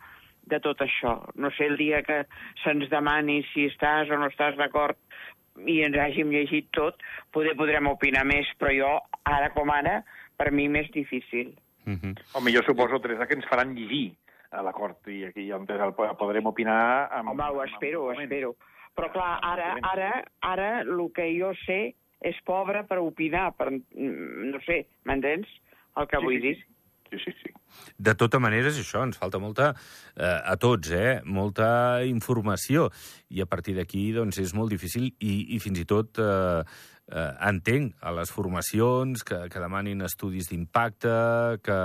de 0.47 0.61
tot 0.61 0.81
això. 0.85 1.17
No 1.41 1.51
sé, 1.57 1.69
el 1.71 1.79
dia 1.81 2.03
que 2.05 2.25
se'ns 2.63 2.91
demani 2.93 3.41
si 3.53 3.69
estàs 3.71 4.11
o 4.13 4.19
no 4.21 4.29
estàs 4.31 4.59
d'acord 4.61 4.99
i 5.71 5.81
ens 5.87 5.97
hàgim 6.01 6.33
llegit 6.35 6.69
tot, 6.75 7.01
poder 7.33 7.55
podrem 7.59 7.89
opinar 7.89 8.25
més, 8.29 8.49
però 8.59 8.73
jo, 8.75 8.91
ara 9.31 9.51
com 9.55 9.71
ara, 9.71 10.01
per 10.37 10.51
mi 10.51 10.67
més 10.69 10.91
difícil. 10.93 11.55
Mm 11.85 11.99
-hmm. 12.01 12.15
Home, 12.35 12.53
jo 12.53 12.63
suposo, 12.63 13.01
Teresa, 13.01 13.27
que 13.27 13.35
ens 13.35 13.49
faran 13.49 13.75
llegir 13.75 14.15
a 14.51 14.63
l'acord 14.63 15.09
i 15.09 15.25
aquí 15.25 15.53
on 15.53 15.67
podrem 15.67 16.47
opinar... 16.47 17.09
Amb, 17.13 17.31
Home, 17.31 17.43
ho 17.43 17.65
espero, 17.65 18.05
ho 18.05 18.13
espero. 18.13 18.57
Però 18.95 19.11
clar, 19.13 19.39
ara, 19.43 19.77
ara, 19.83 20.25
ara 20.41 20.81
el 20.81 21.11
que 21.15 21.27
jo 21.41 21.53
sé 21.67 21.95
és 22.21 22.37
pobre 22.45 22.85
per 22.85 22.99
opinar, 22.99 23.53
per, 23.57 23.71
no 23.71 24.61
sé, 24.61 24.87
m'entens 25.05 25.49
el 25.97 26.07
que 26.07 26.19
sí, 26.19 26.25
vull 26.25 26.35
sí, 26.35 26.41
dir? 26.41 26.57
Sí 26.57 26.74
sí, 27.15 27.23
sí, 27.25 27.35
sí. 27.43 27.53
De 27.99 28.15
tota 28.19 28.41
manera, 28.43 28.71
és 28.71 28.81
això, 28.81 29.03
ens 29.07 29.19
falta 29.19 29.39
molta, 29.43 29.73
eh, 30.17 30.41
a 30.45 30.57
tots, 30.61 30.91
eh, 30.91 31.21
molta 31.25 32.03
informació, 32.07 32.91
i 33.31 33.41
a 33.41 33.47
partir 33.47 33.77
d'aquí 33.79 34.13
doncs, 34.13 34.39
és 34.39 34.55
molt 34.55 34.71
difícil, 34.71 35.13
i, 35.21 35.55
i 35.55 35.61
fins 35.63 35.79
i 35.79 35.87
tot 35.89 36.19
eh, 36.19 36.65
eh, 37.13 37.33
entenc 37.49 37.95
a 38.01 38.13
les 38.17 38.31
formacions 38.33 39.25
que, 39.27 39.45
que 39.51 39.63
demanin 39.63 40.05
estudis 40.07 40.49
d'impacte, 40.51 41.15
que, 41.65 41.79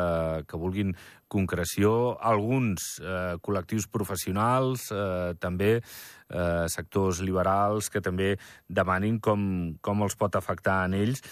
que 0.47 0.59
vulguin 0.59 0.95
concreció, 1.29 2.17
alguns 2.25 2.95
eh, 3.03 3.35
col·lectius 3.45 3.89
professionals, 3.91 4.89
eh, 4.91 5.35
també 5.39 5.75
eh, 5.77 6.65
sectors 6.71 7.21
liberals, 7.25 7.91
que 7.93 8.01
també 8.01 8.35
demanin 8.67 9.19
com, 9.21 9.75
com 9.81 10.05
els 10.05 10.17
pot 10.17 10.35
afectar 10.39 10.83
en 10.87 10.97
ells, 10.97 11.23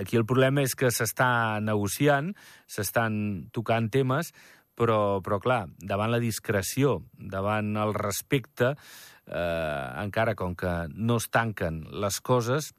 aquí 0.00 0.16
el 0.16 0.24
problema 0.24 0.64
és 0.64 0.74
que 0.78 0.88
s'està 0.94 1.60
negociant, 1.60 2.32
s'estan 2.66 3.50
tocant 3.52 3.90
temes, 3.92 4.32
però, 4.80 5.20
però 5.24 5.40
clar, 5.42 5.64
davant 5.76 6.12
la 6.12 6.20
discreció, 6.22 7.00
davant 7.12 7.74
el 7.76 7.92
respecte, 7.96 8.72
eh, 9.26 9.86
encara 10.00 10.34
com 10.34 10.56
que 10.56 10.72
no 10.94 11.18
es 11.20 11.28
tanquen 11.28 11.84
les 12.02 12.20
coses, 12.24 12.72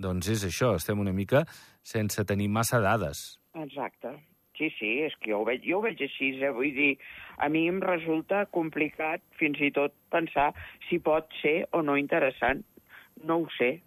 doncs 0.00 0.30
és 0.32 0.46
això, 0.46 0.74
estem 0.78 1.00
una 1.02 1.12
mica 1.12 1.44
sense 1.82 2.24
tenir 2.24 2.48
massa 2.48 2.80
dades. 2.80 3.40
Exacte. 3.58 4.14
Sí, 4.60 4.68
sí, 4.76 4.88
és 5.06 5.14
que 5.20 5.32
jo 5.32 5.40
ho 5.40 5.44
veig, 5.48 5.64
jo 5.64 5.78
ho 5.78 5.84
veig 5.86 6.00
així, 6.04 6.34
eh? 6.36 6.50
vull 6.52 6.74
dir, 6.76 6.90
a 7.40 7.48
mi 7.48 7.64
em 7.68 7.78
resulta 7.80 8.44
complicat 8.52 9.22
fins 9.40 9.60
i 9.64 9.70
tot 9.72 9.94
pensar 10.12 10.50
si 10.88 10.98
pot 11.00 11.32
ser 11.40 11.62
o 11.72 11.80
no 11.82 11.96
interessant. 11.96 12.60
No 13.24 13.38
ho 13.40 13.46
sé, 13.56 13.78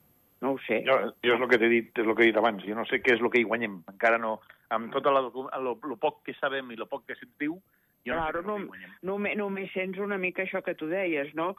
no 0.43 0.55
ho 0.55 0.59
sé. 0.67 0.81
Jo, 0.87 0.99
jo 1.23 1.37
és 1.37 1.41
el 1.41 1.49
que 1.51 1.61
t'he 1.61 1.71
dit, 1.71 1.93
és 1.95 2.07
el 2.07 2.15
que 2.15 2.25
he 2.25 2.31
dit 2.31 2.41
abans, 2.41 2.65
jo 2.67 2.75
no 2.75 2.85
sé 2.89 2.99
què 3.03 3.15
és 3.15 3.23
el 3.23 3.31
que 3.31 3.41
hi 3.41 3.47
guanyem, 3.47 3.79
encara 3.95 4.19
no, 4.21 4.35
amb 4.75 4.91
tot 4.93 5.07
el, 5.09 5.21
el, 5.23 5.71
el 5.71 5.97
poc 6.01 6.21
que 6.27 6.35
sabem 6.39 6.71
i 6.73 6.79
el 6.79 6.89
poc 6.91 7.07
que 7.07 7.17
se'ns 7.19 7.33
diu, 7.41 7.57
jo 8.03 8.11
Claro, 8.11 8.41
no, 8.43 8.57
no, 8.59 8.65
sé 8.65 8.81
què 8.81 8.89
no, 8.89 9.13
només, 9.13 9.35
només 9.39 9.69
sents 9.71 9.99
una 10.03 10.17
mica 10.19 10.43
això 10.43 10.59
que 10.65 10.73
tu 10.75 10.89
deies, 10.91 11.29
no? 11.39 11.53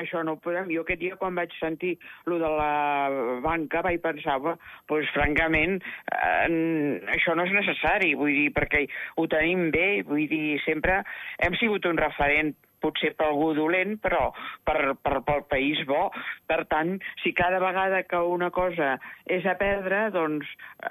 Això 0.00 0.24
no 0.26 0.34
ho 0.34 0.40
podem... 0.42 0.72
Jo 0.74 0.82
aquest 0.82 0.98
dia, 1.04 1.18
quan 1.20 1.38
vaig 1.38 1.54
sentir 1.60 1.92
lo 2.26 2.40
de 2.42 2.50
la 2.50 3.38
banca, 3.44 3.84
vaig 3.86 4.00
pensar, 4.02 4.40
"Bah, 4.42 4.56
pues, 4.90 5.06
francament, 5.14 5.78
eh, 6.10 6.98
això 7.14 7.36
no 7.38 7.46
és 7.46 7.54
necessari, 7.54 8.16
vull 8.18 8.34
dir, 8.34 8.48
perquè 8.58 8.88
ho 9.16 9.28
tenim 9.30 9.70
bé, 9.70 10.02
vull 10.02 10.26
dir, 10.26 10.58
sempre 10.66 11.04
hem 11.38 11.54
sigut 11.62 11.86
un 11.86 12.02
referent 12.02 12.56
potser 12.82 13.14
per 13.18 13.28
algú 13.28 13.52
dolent, 13.56 13.96
però 14.02 14.28
per, 14.66 14.94
per, 15.02 15.20
pel 15.26 15.44
país 15.50 15.84
bo. 15.88 16.08
Per 16.48 16.64
tant, 16.70 16.96
si 17.22 17.34
cada 17.36 17.60
vegada 17.62 18.04
que 18.08 18.20
una 18.20 18.50
cosa 18.54 18.96
és 19.26 19.46
a 19.46 19.56
perdre, 19.60 20.08
doncs, 20.14 20.48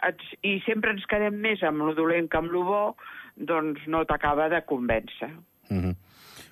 ets, 0.08 0.34
i 0.42 0.58
sempre 0.66 0.96
ens 0.96 1.06
quedem 1.10 1.40
més 1.44 1.64
amb 1.64 1.86
lo 1.88 1.96
dolent 1.98 2.30
que 2.32 2.42
amb 2.42 2.54
lo 2.54 2.66
bo, 2.68 2.84
doncs 3.38 3.86
no 3.88 4.04
t'acaba 4.10 4.50
de 4.50 4.64
convèncer. 4.66 5.32
Mm 5.70 5.82
-hmm. 5.82 5.96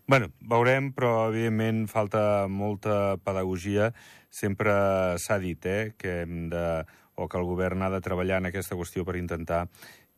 Bueno, 0.08 0.28
veurem, 0.42 0.92
però 0.94 1.30
evidentment 1.30 1.88
falta 1.90 2.46
molta 2.48 3.18
pedagogia. 3.18 3.92
Sempre 4.30 5.18
s'ha 5.18 5.40
dit 5.40 5.66
eh, 5.66 5.94
que 5.98 6.22
hem 6.22 6.50
de, 6.50 6.86
o 7.16 7.28
que 7.28 7.38
el 7.40 7.48
govern 7.48 7.82
ha 7.82 7.90
de 7.90 8.02
treballar 8.02 8.38
en 8.38 8.46
aquesta 8.46 8.76
qüestió 8.76 9.06
per 9.06 9.16
intentar 9.16 9.68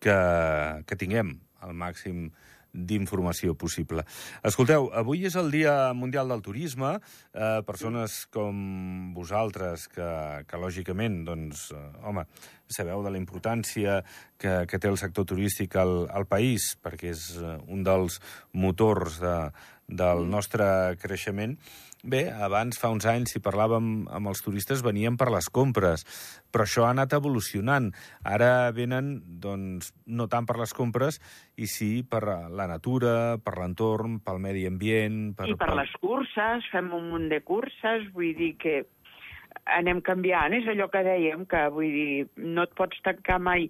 que, 0.04 0.18
que 0.86 0.96
tinguem 1.00 1.40
el 1.64 1.74
màxim 1.74 2.32
d'informació 2.78 3.56
possible. 3.58 4.06
Escolteu, 4.46 4.92
avui 4.94 5.26
és 5.28 5.38
el 5.40 5.50
Dia 5.54 5.94
Mundial 5.98 6.30
del 6.30 6.44
Turisme. 6.46 6.98
Eh, 7.34 7.62
persones 7.68 8.26
com 8.34 9.14
vosaltres, 9.18 9.88
que, 9.90 10.10
que 10.48 10.62
lògicament, 10.62 11.24
doncs, 11.28 11.72
eh, 11.74 11.86
home, 12.08 12.28
sabeu 12.68 13.02
de 13.04 13.14
la 13.14 13.20
importància 13.20 14.02
que, 14.38 14.66
que 14.70 14.80
té 14.80 14.92
el 14.92 15.00
sector 15.00 15.26
turístic 15.26 15.78
al, 15.80 16.06
al 16.14 16.28
país, 16.30 16.74
perquè 16.84 17.14
és 17.16 17.30
eh, 17.42 17.58
un 17.74 17.84
dels 17.88 18.20
motors 18.54 19.22
de, 19.24 19.38
del 19.88 20.28
nostre 20.30 20.98
creixement. 21.02 21.56
Bé, 22.08 22.28
abans, 22.30 22.78
fa 22.78 22.92
uns 22.94 23.08
anys, 23.10 23.34
si 23.34 23.42
parlàvem 23.44 24.06
amb 24.14 24.30
els 24.30 24.44
turistes, 24.46 24.84
venien 24.86 25.18
per 25.18 25.32
les 25.34 25.48
compres, 25.50 26.06
però 26.54 26.68
això 26.68 26.86
ha 26.86 26.92
anat 26.94 27.16
evolucionant. 27.18 27.90
Ara 28.24 28.70
venen, 28.76 29.16
doncs, 29.44 29.90
no 30.06 30.28
tant 30.32 30.46
per 30.46 30.60
les 30.62 30.76
compres, 30.78 31.18
i 31.58 31.68
sí 31.68 32.04
per 32.08 32.22
la 32.28 32.68
natura, 32.70 33.40
per 33.44 33.58
l'entorn, 33.58 34.20
pel 34.24 34.44
medi 34.44 34.68
ambient... 34.70 35.34
Per, 35.40 35.50
I 35.50 35.58
per 35.58 35.74
les 35.80 35.96
curses, 36.04 36.70
fem 36.72 36.94
un 36.96 37.10
munt 37.10 37.28
de 37.34 37.42
curses, 37.48 38.06
vull 38.14 38.36
dir 38.38 38.54
que 38.62 38.84
anem 39.74 40.04
canviant, 40.06 40.54
és 40.54 40.68
allò 40.70 40.88
que 40.94 41.02
dèiem, 41.04 41.48
que 41.50 41.64
vull 41.74 41.90
dir, 41.92 42.28
no 42.38 42.68
et 42.68 42.76
pots 42.78 43.02
tancar 43.04 43.40
mai 43.42 43.68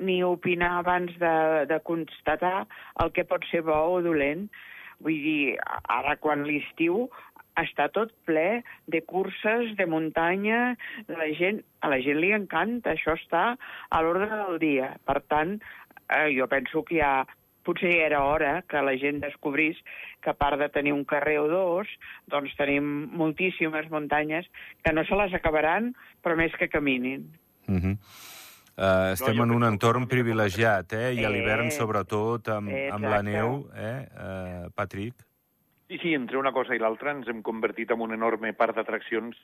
ni 0.00 0.20
opinar 0.24 0.80
abans 0.80 1.14
de, 1.20 1.36
de 1.70 1.78
constatar 1.86 2.66
el 3.04 3.14
que 3.14 3.24
pot 3.28 3.46
ser 3.50 3.62
bo 3.66 3.78
o 3.94 4.02
dolent. 4.04 4.48
Vull 5.00 5.20
dir, 5.24 5.58
ara 5.88 6.16
quan 6.20 6.44
l'estiu 6.44 7.08
està 7.60 7.88
tot 7.92 8.12
ple 8.28 8.62
de 8.88 9.00
curses, 9.08 9.74
de 9.76 9.86
muntanya, 9.90 10.76
la 11.08 11.28
gent, 11.36 11.60
a 11.80 11.90
la 11.92 12.00
gent 12.04 12.20
li 12.20 12.32
encanta, 12.36 12.94
això 12.94 13.16
està 13.18 13.44
a 13.56 14.02
l'ordre 14.02 14.30
del 14.30 14.58
dia. 14.62 14.94
Per 15.04 15.20
tant, 15.28 15.58
eh, 16.08 16.30
jo 16.36 16.46
penso 16.48 16.84
que 16.84 17.00
ja 17.00 17.26
potser 17.64 17.92
era 18.06 18.24
hora 18.24 18.62
que 18.68 18.80
la 18.82 18.96
gent 18.96 19.20
descobrís 19.20 19.78
que 20.24 20.32
a 20.32 20.36
part 20.36 20.58
de 20.60 20.68
tenir 20.72 20.94
un 20.96 21.04
carrer 21.04 21.38
o 21.42 21.48
dos, 21.48 21.88
doncs 22.32 22.56
tenim 22.56 23.10
moltíssimes 23.16 23.90
muntanyes 23.92 24.48
que 24.84 24.94
no 24.96 25.04
se 25.04 25.16
les 25.16 25.34
acabaran, 25.36 25.92
però 26.24 26.36
més 26.36 26.56
que 26.56 26.68
caminin. 26.68 27.28
Uh 27.68 27.76
-huh. 27.76 27.96
Uh, 28.80 29.12
estem 29.12 29.36
jo 29.36 29.44
en 29.44 29.50
un 29.52 29.64
entorn 29.66 30.06
privilegiat, 30.08 30.94
eh? 30.96 31.08
I 31.12 31.24
a 31.28 31.30
l'hivern, 31.32 31.68
Eh, 31.68 31.76
sobretot, 31.76 32.48
amb, 32.48 32.72
amb 32.94 33.04
la 33.04 33.20
neu, 33.20 33.66
eh, 33.76 34.06
uh, 34.16 34.70
Patrick? 34.72 35.26
Sí, 35.90 35.98
sí, 36.00 36.14
entre 36.14 36.38
una 36.38 36.52
cosa 36.52 36.72
i 36.74 36.80
l'altra 36.80 37.12
ens 37.12 37.28
hem 37.28 37.42
convertit 37.42 37.90
en 37.92 38.00
un 38.00 38.14
enorme 38.16 38.54
parc 38.56 38.78
d'atraccions 38.78 39.36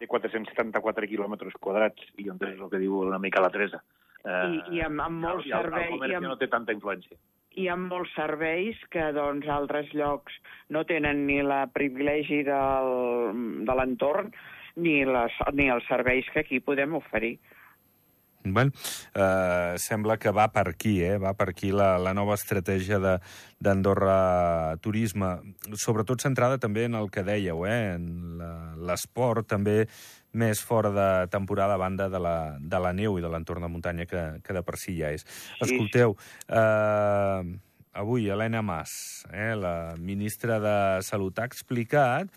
de 0.00 0.06
474 0.08 1.10
quilòmetres 1.10 1.58
quadrats, 1.60 2.08
i 2.16 2.30
on 2.32 2.40
és 2.40 2.56
el 2.56 2.70
que 2.72 2.80
diu 2.80 2.96
una 3.02 3.18
mica 3.20 3.42
la 3.44 3.52
Teresa. 3.52 3.82
I, 4.24 4.78
i 4.78 4.80
amb, 4.84 5.00
amb 5.04 5.26
molts 5.26 5.44
i 5.44 5.52
el, 5.52 5.58
el 5.58 5.68
serveis... 5.68 5.92
comerç 5.92 6.10
I 6.10 6.14
ja 6.14 6.24
no 6.24 6.32
amb, 6.32 6.40
té 6.40 6.48
tanta 6.48 6.72
influència. 6.72 7.20
hi 7.60 7.68
ha 7.68 7.76
molts 7.76 8.12
serveis 8.16 8.80
que 8.88 9.10
doncs, 9.12 9.48
altres 9.48 9.92
llocs 9.92 10.32
no 10.70 10.84
tenen 10.88 11.26
ni 11.26 11.42
la 11.42 11.66
privilegi 11.68 12.42
del, 12.48 12.92
de 13.66 13.76
l'entorn 13.76 14.32
ni, 14.76 15.04
les, 15.04 15.36
ni 15.52 15.68
els 15.68 15.84
serveis 15.88 16.28
que 16.32 16.44
aquí 16.44 16.60
podem 16.64 16.94
oferir. 16.96 17.38
Bueno, 18.42 18.72
eh, 19.14 19.74
sembla 19.76 20.16
que 20.16 20.30
va 20.32 20.46
per 20.48 20.68
aquí, 20.70 21.02
eh? 21.04 21.18
va 21.20 21.34
per 21.36 21.50
aquí 21.50 21.70
la, 21.72 21.98
la 21.98 22.14
nova 22.16 22.34
estratègia 22.38 22.98
de- 22.98 23.18
d'Andorra 23.60 24.76
Turisme, 24.80 25.34
sobretot 25.76 26.22
centrada 26.24 26.56
també 26.58 26.86
en 26.88 26.94
el 26.96 27.10
que 27.12 27.22
dèieu, 27.22 27.66
eh? 27.68 27.94
en 27.98 28.38
la- 28.38 28.74
l'esport, 28.88 29.46
també 29.46 29.86
més 30.32 30.60
fora 30.64 30.90
de 30.94 31.26
temporada 31.28 31.74
a 31.74 31.82
banda 31.82 32.08
de 32.08 32.18
la, 32.22 32.56
de 32.58 32.78
la 32.80 32.92
neu 32.96 33.18
i 33.18 33.22
de 33.22 33.28
l'entorn 33.28 33.60
de 33.66 33.68
muntanya 33.68 34.06
que, 34.06 34.22
que 34.42 34.54
de 34.56 34.62
per 34.62 34.78
si 34.78 34.96
ja 34.96 35.10
és. 35.12 35.26
Escolteu, 35.60 36.16
eh, 36.48 37.42
avui 37.92 38.28
Helena 38.30 38.62
Mas, 38.62 39.26
eh, 39.32 39.54
la 39.58 39.94
ministra 39.98 40.60
de 40.62 41.02
Salut, 41.02 41.38
ha 41.38 41.48
explicat 41.50 42.30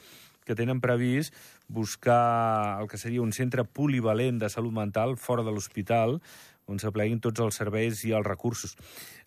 que 0.44 0.56
tenen 0.60 0.82
previst 0.84 1.32
buscar 1.74 2.80
el 2.82 2.88
que 2.92 3.00
seria 3.01 3.24
un 3.24 3.34
centre 3.34 3.65
polivalent 3.65 4.39
de 4.42 4.50
salut 4.53 4.74
mental 4.75 5.18
fora 5.18 5.44
de 5.44 5.53
l'hospital, 5.53 6.20
on 6.70 6.80
s'apleguin 6.80 7.20
tots 7.24 7.42
els 7.44 7.58
serveis 7.60 8.06
i 8.08 8.13
els 8.15 8.27
recursos. 8.27 8.77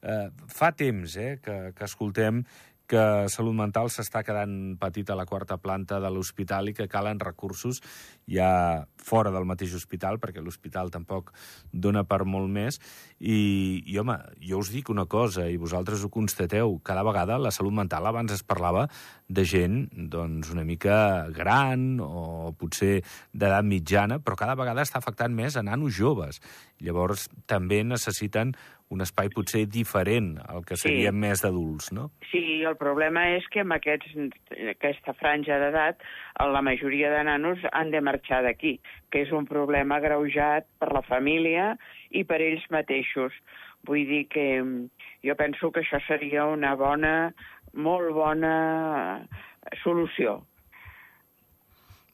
Eh, 0.01 0.29
fa 0.49 0.73
temps 0.73 1.19
eh, 1.21 1.37
que, 1.43 1.57
que 1.77 1.85
escoltem 1.85 2.45
que 2.91 3.27
Salut 3.33 3.55
Mental 3.57 3.91
s'està 3.93 4.23
quedant 4.27 4.77
petit 4.81 5.09
a 5.11 5.17
la 5.19 5.27
quarta 5.27 5.59
planta 5.59 5.99
de 6.03 6.11
l'hospital 6.13 6.71
i 6.71 6.75
que 6.77 6.89
calen 6.91 7.21
recursos 7.23 7.83
ja 8.31 8.87
fora 8.97 9.31
del 9.35 9.47
mateix 9.47 9.75
hospital, 9.79 10.19
perquè 10.23 10.43
l'hospital 10.43 10.91
tampoc 10.95 11.33
dona 11.73 12.05
per 12.07 12.25
molt 12.27 12.51
més. 12.51 12.81
I, 13.19 13.83
I, 13.87 13.99
home, 14.01 14.17
jo 14.43 14.61
us 14.63 14.73
dic 14.75 14.91
una 14.93 15.07
cosa, 15.11 15.47
i 15.49 15.59
vosaltres 15.61 16.03
ho 16.05 16.11
constateu, 16.13 16.79
cada 16.85 17.05
vegada 17.07 17.39
la 17.39 17.55
salut 17.55 17.75
mental 17.75 18.07
abans 18.07 18.35
es 18.35 18.43
parlava 18.47 18.87
de 19.29 19.45
gent 19.47 19.87
doncs, 20.11 20.51
una 20.55 20.65
mica 20.67 21.27
gran 21.35 21.99
o 22.03 22.53
potser 22.59 23.01
d'edat 23.33 23.67
mitjana, 23.67 24.21
però 24.23 24.39
cada 24.39 24.59
vegada 24.59 24.85
està 24.87 25.01
afectant 25.03 25.35
més 25.35 25.57
a 25.57 25.65
nanos 25.67 25.95
joves. 25.97 26.41
Llavors, 26.83 27.29
també 27.49 27.83
necessiten 27.87 28.53
un 28.89 29.01
espai 29.03 29.29
potser 29.35 29.65
diferent 29.67 30.37
al 30.47 30.65
que 30.65 30.77
Sí. 30.77 31.11
més 31.13 31.43
d'adults, 31.43 31.91
no? 31.93 32.11
Sí, 32.31 32.63
el 32.63 32.77
problema 32.77 33.25
és 33.37 33.47
que 33.51 33.61
amb 33.61 33.73
aquests, 33.73 34.07
aquesta 34.71 35.13
franja 35.15 35.59
d'edat 35.59 35.99
la 36.39 36.63
majoria 36.63 37.11
de 37.11 37.25
nanos 37.25 37.59
han 37.73 37.91
de 37.91 38.01
marxar 38.01 38.43
d'aquí, 38.45 38.81
que 39.11 39.23
és 39.23 39.33
un 39.33 39.47
problema 39.47 39.99
greujat 40.01 40.67
per 40.79 40.93
la 40.93 41.03
família 41.03 41.77
i 42.11 42.23
per 42.25 42.41
ells 42.41 42.65
mateixos. 42.71 43.33
Vull 43.87 44.07
dir 44.07 44.29
que 44.29 44.63
mm, 44.63 44.89
jo 45.27 45.35
penso 45.37 45.73
que 45.73 45.81
això 45.81 46.01
seria 46.07 46.47
una 46.47 46.75
bona, 46.75 47.33
molt 47.75 48.13
bona 48.15 49.27
solució. 49.83 50.45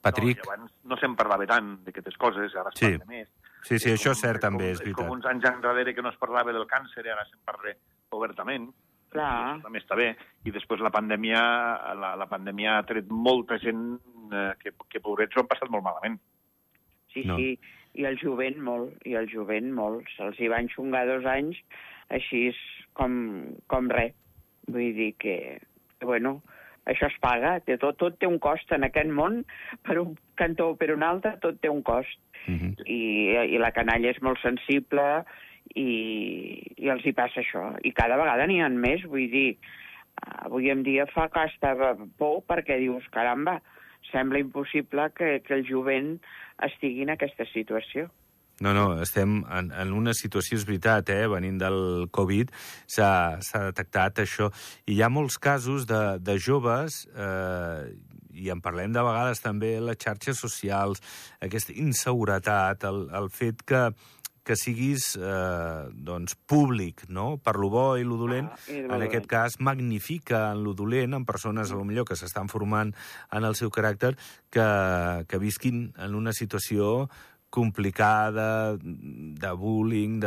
Patrick? 0.02 0.40
No, 0.44 0.52
abans 0.52 0.72
no 0.84 0.96
se'n 0.98 1.14
parlava 1.14 1.46
tant 1.46 1.76
d'aquestes 1.84 2.16
coses, 2.18 2.54
ara 2.56 2.70
es 2.74 2.78
Sí. 2.80 2.96
parla 2.98 3.06
més. 3.06 3.28
Sí, 3.62 3.78
sí, 3.78 3.90
És 3.90 4.00
això 4.00 4.10
com- 4.10 4.18
és 4.18 4.20
cert 4.20 4.40
com- 4.40 4.50
també, 4.50 4.70
és 4.72 4.78
com 4.80 4.84
veritat. 4.92 5.10
uns 5.10 5.26
anys 5.26 5.44
enrere 5.44 5.94
que 5.94 6.02
no 6.02 6.10
es 6.10 6.16
parlava 6.18 6.52
del 6.52 6.66
càncer 6.66 7.04
i 7.06 7.08
ara 7.10 7.24
se'n 7.24 7.40
parla 7.44 7.74
obertament. 8.10 8.70
Clar. 9.12 9.60
També 9.62 9.78
està 9.78 9.94
bé. 9.94 10.16
I 10.44 10.50
després 10.50 10.80
la 10.80 10.90
pandèmia, 10.90 11.40
la, 11.94 12.14
la 12.16 12.26
pandèmia 12.26 12.78
ha 12.78 12.82
tret 12.88 13.08
molta 13.10 13.58
gent 13.58 13.98
eh, 14.32 14.52
que, 14.58 14.72
que 14.88 15.00
pobrets 15.00 15.36
ho 15.36 15.40
han 15.40 15.46
passat 15.48 15.68
molt 15.70 15.84
malament. 15.84 16.18
Sí, 17.12 17.24
No. 17.28 17.36
sí, 17.36 17.58
i 17.94 18.04
el 18.08 18.16
jovent 18.18 18.56
molt, 18.58 18.94
i 19.04 19.12
el 19.14 19.28
jovent 19.28 19.70
molt. 19.70 20.06
Se'ls 20.16 20.38
hi 20.40 20.48
van 20.48 20.68
xungar 20.72 21.04
dos 21.06 21.26
anys 21.28 21.58
així 22.08 22.48
és 22.48 22.56
com, 22.94 23.54
com 23.68 23.90
res. 23.90 24.14
Vull 24.66 24.94
dir 24.96 25.14
que, 25.18 25.60
que, 25.98 26.06
bueno, 26.06 26.42
això 26.90 27.08
es 27.08 27.18
paga, 27.22 27.56
té 27.66 27.76
tot, 27.78 27.98
tot 28.00 28.18
té 28.18 28.26
un 28.26 28.40
cost 28.42 28.72
en 28.74 28.86
aquest 28.86 29.10
món, 29.10 29.42
per 29.86 29.98
un 30.02 30.16
cantó 30.38 30.72
o 30.72 30.76
per 30.78 30.90
un 30.94 31.04
altre, 31.06 31.36
tot 31.42 31.60
té 31.62 31.70
un 31.70 31.82
cost. 31.86 32.18
Mhm. 32.46 32.74
I, 32.90 33.02
i 33.54 33.58
la 33.62 33.70
canalla 33.70 34.10
és 34.10 34.18
molt 34.22 34.40
sensible 34.42 35.04
i, 35.78 35.92
i 36.76 36.90
els 36.90 37.04
hi 37.06 37.12
passa 37.14 37.40
això. 37.42 37.68
I 37.86 37.92
cada 37.94 38.18
vegada 38.18 38.48
n'hi 38.50 38.60
ha 38.62 38.70
més, 38.72 39.04
vull 39.06 39.30
dir, 39.30 39.58
avui 40.42 40.70
en 40.70 40.82
dia 40.82 41.06
fa 41.10 41.28
que 41.32 41.44
estava 41.48 41.94
por 42.18 42.42
perquè 42.48 42.80
dius, 42.82 43.06
caramba, 43.14 43.60
sembla 44.10 44.42
impossible 44.42 45.10
que, 45.16 45.38
que 45.46 45.54
el 45.54 45.64
jovent 45.68 46.16
estigui 46.66 47.06
en 47.06 47.14
aquesta 47.14 47.46
situació. 47.52 48.10
No, 48.60 48.72
no, 48.76 49.00
estem 49.02 49.40
en, 49.50 49.72
en 49.72 49.92
una 49.96 50.12
situació, 50.14 50.58
és 50.60 50.66
veritat, 50.68 51.08
eh? 51.10 51.26
venint 51.30 51.58
del 51.58 52.06
Covid, 52.14 52.52
s'ha 52.86 53.38
detectat 53.40 54.22
això. 54.22 54.52
I 54.86 54.98
hi 54.98 55.02
ha 55.02 55.10
molts 55.10 55.38
casos 55.42 55.88
de, 55.90 56.02
de 56.22 56.38
joves, 56.38 57.02
eh, 57.16 57.90
i 58.32 58.48
en 58.52 58.62
parlem 58.64 58.94
de 58.94 59.02
vegades 59.04 59.42
també, 59.44 59.74
les 59.80 59.98
xarxes 60.00 60.40
socials, 60.40 61.02
aquesta 61.42 61.74
inseguretat, 61.74 62.86
el, 62.88 63.06
el 63.18 63.30
fet 63.34 63.64
que 63.66 63.86
que 64.42 64.56
siguis 64.58 65.14
eh, 65.14 65.88
doncs, 65.94 66.34
públic, 66.34 67.04
no? 67.08 67.36
per 67.38 67.54
lo 67.62 67.68
bo 67.70 67.84
i 67.98 68.02
lo 68.02 68.18
dolent, 68.18 68.48
ah, 68.50 68.58
i 68.74 68.80
en 68.82 69.04
aquest 69.06 69.28
cas 69.30 69.58
magnifica 69.62 70.48
en 70.50 70.64
lo 70.66 70.74
dolent, 70.74 71.14
en 71.14 71.26
persones 71.26 71.70
a 71.70 71.78
lo 71.78 71.86
millor 71.86 72.08
que 72.08 72.18
s'estan 72.18 72.50
formant 72.50 72.90
en 73.30 73.46
el 73.46 73.54
seu 73.58 73.70
caràcter, 73.70 74.16
que, 74.50 74.66
que 75.30 75.38
visquin 75.42 75.92
en 75.94 76.18
una 76.18 76.34
situació 76.34 77.06
complicada, 77.52 78.74
de 78.80 79.52
bullying, 79.60 80.18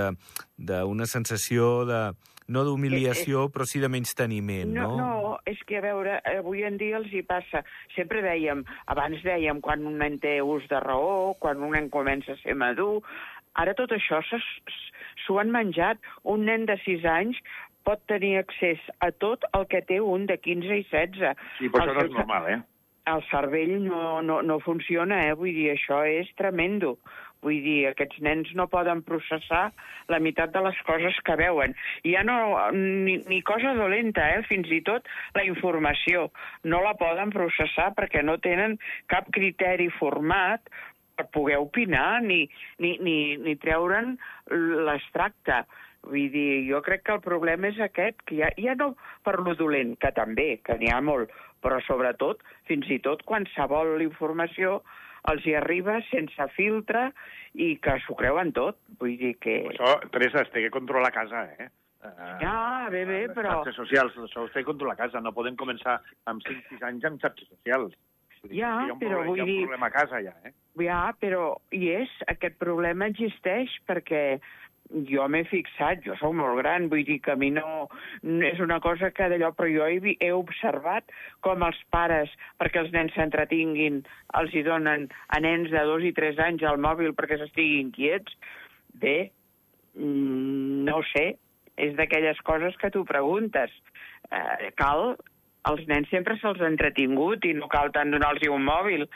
d'una 0.55 1.10
sensació 1.10 1.84
de 1.89 2.01
no 2.46 2.62
d'humiliació, 2.62 3.48
però 3.50 3.65
sí 3.65 3.79
de 3.82 3.89
menys 3.89 4.13
teniment, 4.13 4.70
no? 4.75 4.89
No, 4.94 4.98
no, 5.01 5.38
és 5.50 5.58
que, 5.65 5.79
a 5.79 5.82
veure, 5.82 6.20
avui 6.38 6.62
en 6.67 6.77
dia 6.77 7.00
els 7.00 7.10
hi 7.10 7.24
passa... 7.25 7.63
Sempre 7.96 8.22
dèiem, 8.22 8.62
abans 8.94 9.24
dèiem, 9.25 9.63
quan 9.65 9.82
un 9.89 9.98
nen 9.98 10.20
té 10.22 10.38
ús 10.46 10.67
de 10.70 10.77
raó, 10.84 11.34
quan 11.41 11.63
un 11.65 11.74
nen 11.74 11.89
comença 11.89 12.36
a 12.36 12.41
ser 12.44 12.53
madur, 12.60 13.00
Ara 13.55 13.72
tot 13.77 13.94
això 13.96 14.20
s'ho 14.27 15.39
han 15.39 15.51
menjat. 15.53 16.01
Un 16.32 16.46
nen 16.50 16.67
de 16.70 16.75
6 16.84 17.08
anys 17.08 17.39
pot 17.88 18.01
tenir 18.12 18.36
accés 18.41 18.82
a 19.05 19.12
tot 19.24 19.46
el 19.53 19.67
que 19.72 19.82
té 19.86 20.01
un 20.01 20.25
de 20.29 20.38
15 20.41 20.79
i 20.82 20.88
16. 20.91 21.36
Sí, 21.60 21.70
però 21.70 21.86
això 21.86 21.96
no 21.96 22.08
és 22.10 22.15
normal, 22.17 22.50
eh? 22.51 22.60
El 23.05 23.21
cervell 23.29 23.75
no, 23.83 24.21
no, 24.25 24.41
no 24.41 24.59
funciona, 24.63 25.27
eh? 25.27 25.35
Vull 25.38 25.53
dir, 25.53 25.69
això 25.75 26.01
és 26.09 26.31
tremendo. 26.39 26.95
Vull 27.45 27.59
dir, 27.62 27.81
aquests 27.91 28.17
nens 28.25 28.50
no 28.57 28.65
poden 28.71 29.03
processar 29.05 29.67
la 30.09 30.19
meitat 30.24 30.53
de 30.55 30.63
les 30.65 30.79
coses 30.88 31.19
que 31.27 31.35
veuen. 31.38 31.75
I 32.01 32.15
ja 32.15 32.24
no, 32.25 32.38
ni, 32.74 33.19
ni 33.29 33.41
cosa 33.45 33.75
dolenta, 33.77 34.25
eh? 34.33 34.41
fins 34.50 34.71
i 34.74 34.81
tot 34.88 35.05
la 35.38 35.45
informació. 35.45 36.29
No 36.65 36.81
la 36.85 36.95
poden 36.97 37.33
processar 37.35 37.91
perquè 37.97 38.25
no 38.25 38.39
tenen 38.41 38.79
cap 39.13 39.29
criteri 39.35 39.91
format 40.00 40.65
per 41.15 41.29
poder 41.31 41.62
opinar 41.62 42.24
ni, 42.25 42.43
ni, 42.81 42.97
ni, 43.05 43.17
ni 43.38 43.55
treure'n 43.62 44.15
l'extracte. 44.89 45.63
Vull 46.05 46.29
dir, 46.33 46.50
jo 46.69 46.81
crec 46.85 47.05
que 47.05 47.15
el 47.17 47.24
problema 47.25 47.71
és 47.71 47.79
aquest, 47.81 48.21
que 48.29 48.39
ja, 48.41 48.51
ja 48.62 48.75
no 48.77 48.93
per 49.25 49.39
lo 49.41 49.55
dolent, 49.57 49.95
que 50.01 50.12
també, 50.15 50.50
que 50.65 50.77
n'hi 50.79 50.91
ha 50.93 51.01
molt, 51.01 51.33
però 51.65 51.79
sobretot, 51.85 52.43
fins 52.69 52.89
i 52.93 53.00
tot 53.03 53.24
qualsevol 53.25 54.03
informació 54.05 54.79
els 55.31 55.45
hi 55.47 55.55
arriba 55.57 55.97
sense 56.12 56.47
filtre 56.53 57.07
i 57.57 57.75
que 57.81 57.97
s'ho 58.03 58.17
creuen 58.19 58.51
tot. 58.53 58.77
Vull 59.00 59.15
dir 59.17 59.33
que... 59.41 59.63
Això, 59.71 59.95
Teresa, 60.13 60.43
es 60.45 60.53
té 60.53 60.65
que 60.65 60.74
controlar 60.74 61.09
a 61.09 61.15
casa, 61.15 61.47
eh? 61.57 61.71
Ja, 62.41 62.57
bé, 62.93 63.01
bé, 63.09 63.21
però... 63.33 63.50
Les 63.50 63.63
xarxes 63.63 63.79
socials, 63.81 64.17
això 64.27 64.43
ho 64.43 64.51
té 64.51 64.62
que 64.62 64.69
controlar 64.69 64.93
a 64.93 65.01
casa. 65.05 65.21
No 65.24 65.33
podem 65.33 65.57
començar 65.57 65.97
amb 66.29 66.45
5-6 66.45 66.85
anys 66.91 67.07
amb 67.09 67.24
xarxes 67.24 67.50
socials. 67.50 67.95
Ja, 68.53 68.75
però 69.01 69.23
vull 69.25 69.41
dir... 69.41 69.47
Hi 69.47 69.58
ha 69.58 69.63
un 69.63 69.71
problema 69.71 69.89
a 69.89 69.95
casa, 69.95 70.21
ja, 70.21 70.36
eh? 70.45 70.53
Ja, 70.86 70.99
però 71.17 71.56
hi 71.73 71.88
és, 71.95 72.12
aquest 72.30 72.60
problema 72.62 73.08
existeix 73.10 73.73
perquè 73.89 74.38
jo 75.10 75.26
m'he 75.32 75.43
fixat, 75.50 76.04
jo 76.06 76.15
sóc 76.19 76.34
molt 76.38 76.60
gran, 76.62 76.88
vull 76.91 77.04
dir 77.08 77.17
que 77.26 77.34
a 77.34 77.39
mi 77.39 77.50
no, 77.54 77.88
és 78.50 78.60
una 78.63 78.80
cosa 78.84 79.10
que 79.15 79.30
d'allò, 79.32 79.52
però 79.58 79.69
jo 79.71 79.88
he, 79.89 80.15
he 80.19 80.32
observat 80.36 81.10
com 81.45 81.65
els 81.65 81.80
pares, 81.93 82.32
perquè 82.62 82.84
els 82.84 82.93
nens 82.93 83.15
s'entretinguin, 83.17 84.04
els 84.39 84.54
hi 84.54 84.65
donen 84.67 85.08
a 85.34 85.41
nens 85.41 85.71
de 85.74 85.86
dos 85.89 86.06
i 86.06 86.13
tres 86.17 86.39
anys 86.41 86.63
al 86.63 86.82
mòbil 86.82 87.15
perquè 87.17 87.39
s'estiguin 87.41 87.91
quiets. 87.95 88.38
Bé, 89.02 89.32
mm, 89.98 90.84
no 90.88 91.02
sé, 91.12 91.34
és 91.78 91.95
d'aquelles 91.98 92.39
coses 92.48 92.78
que 92.82 92.91
tu 92.93 93.04
preguntes. 93.06 93.74
Eh, 94.32 94.71
cal 94.80 95.15
els 95.69 95.88
nens 95.89 96.10
sempre 96.13 96.38
se'ls 96.38 96.62
ha 96.62 96.69
entretingut 96.69 97.45
i 97.50 97.56
no 97.58 97.67
cal 97.71 97.91
tant 97.95 98.13
donar-los 98.13 98.54
un 98.54 98.65
mòbil. 98.69 99.08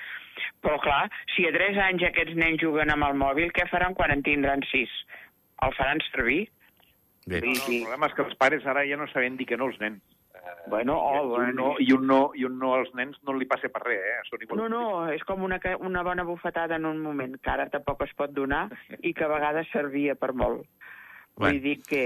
Però, 0.63 0.79
clar, 0.81 1.05
si 1.35 1.45
a 1.47 1.53
3 1.55 1.77
anys 1.85 2.05
aquests 2.07 2.37
nens 2.39 2.61
juguen 2.63 2.91
amb 2.91 3.05
el 3.09 3.17
mòbil, 3.19 3.51
què 3.55 3.67
faran 3.69 3.95
quan 3.95 4.11
en 4.15 4.23
tindran 4.25 4.63
6? 4.71 4.93
El 5.65 5.75
faran 5.77 5.99
servir? 6.11 6.45
Bé. 7.25 7.41
No, 7.41 7.51
no, 7.51 7.65
el 7.67 7.83
problema 7.83 8.07
és 8.09 8.15
que 8.17 8.25
els 8.25 8.39
pares 8.39 8.65
ara 8.65 8.85
ja 8.87 8.97
no 8.97 9.07
saben 9.11 9.37
dir 9.37 9.47
que 9.49 9.57
no 9.59 9.69
als 9.69 9.79
nens. 9.81 10.01
Bueno, 10.69 10.95
oh, 10.97 11.37
I, 11.41 11.49
un 11.49 11.55
no, 11.55 11.69
i, 11.79 11.91
un 11.93 12.07
no, 12.07 12.19
I 12.35 12.45
un 12.45 12.57
no 12.61 12.73
als 12.77 12.89
nens 12.97 13.17
no 13.25 13.33
li 13.37 13.47
passa 13.49 13.69
per 13.73 13.81
res, 13.85 14.01
eh? 14.05 14.19
Són 14.29 14.45
no, 14.57 14.67
no, 14.71 14.83
és 15.13 15.23
com 15.27 15.43
una, 15.45 15.59
una 15.85 16.03
bona 16.05 16.25
bufetada 16.27 16.77
en 16.77 16.85
un 16.89 17.01
moment, 17.03 17.35
que 17.41 17.51
ara 17.51 17.67
tampoc 17.73 18.03
es 18.05 18.13
pot 18.17 18.33
donar 18.35 18.67
i 19.01 19.13
que 19.13 19.25
a 19.25 19.31
vegades 19.31 19.69
servia 19.73 20.15
per 20.19 20.31
molt. 20.33 20.65
Vull 21.39 21.55
bueno. 21.55 21.63
dir 21.63 21.75
que, 21.87 22.03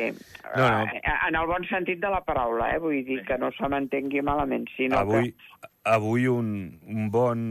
no, 0.55 0.67
no. 0.69 0.81
Eh, 0.93 1.13
en 1.27 1.35
el 1.39 1.47
bon 1.49 1.63
sentit 1.65 2.01
de 2.03 2.09
la 2.13 2.21
paraula, 2.21 2.69
eh? 2.75 2.79
vull 2.79 2.99
dir 3.07 3.23
que 3.25 3.37
no 3.41 3.49
se 3.55 3.69
m'entengui 3.69 4.21
malament, 4.21 4.67
sinó 4.77 4.99
avui, 5.01 5.31
que... 5.33 5.69
Avui 5.89 6.27
un, 6.29 6.51
un 6.87 7.09
bon 7.11 7.41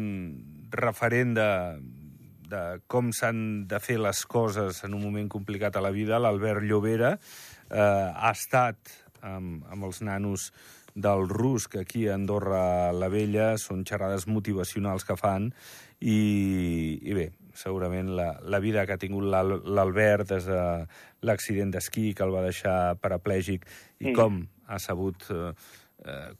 referent 0.72 1.34
de, 1.36 1.48
de 2.52 2.62
com 2.90 3.10
s'han 3.16 3.66
de 3.70 3.80
fer 3.82 3.98
les 4.00 4.24
coses 4.28 4.82
en 4.86 4.94
un 4.94 5.02
moment 5.02 5.30
complicat 5.32 5.76
a 5.76 5.84
la 5.84 5.92
vida, 5.94 6.20
l'Albert 6.20 6.64
Llobera, 6.68 7.16
eh, 7.70 7.80
ha 7.80 8.32
estat 8.32 8.92
amb, 9.22 9.64
amb 9.72 9.88
els 9.88 10.02
nanos 10.04 10.50
del 10.94 11.28
RUS, 11.28 11.68
que 11.72 11.80
aquí 11.80 12.06
a 12.06 12.16
Andorra 12.18 12.92
la 12.92 13.08
Vella 13.08 13.54
són 13.58 13.86
xerrades 13.88 14.26
motivacionals 14.28 15.06
que 15.08 15.16
fan, 15.16 15.48
i, 16.02 16.18
i 17.00 17.14
bé, 17.16 17.30
segurament 17.56 18.10
la, 18.16 18.32
la 18.42 18.60
vida 18.60 18.84
que 18.86 18.96
ha 18.96 19.00
tingut 19.00 19.24
l'Albert 19.24 20.34
des 20.34 20.48
de 20.48 20.62
l'accident 21.22 21.72
d'esquí 21.72 22.12
que 22.16 22.26
el 22.26 22.34
va 22.34 22.44
deixar 22.44 22.96
paraplègic 23.00 23.64
i 24.00 24.10
sí. 24.10 24.14
com 24.16 24.42
ha 24.66 24.80
sabut 24.82 25.28
eh, 25.30 25.52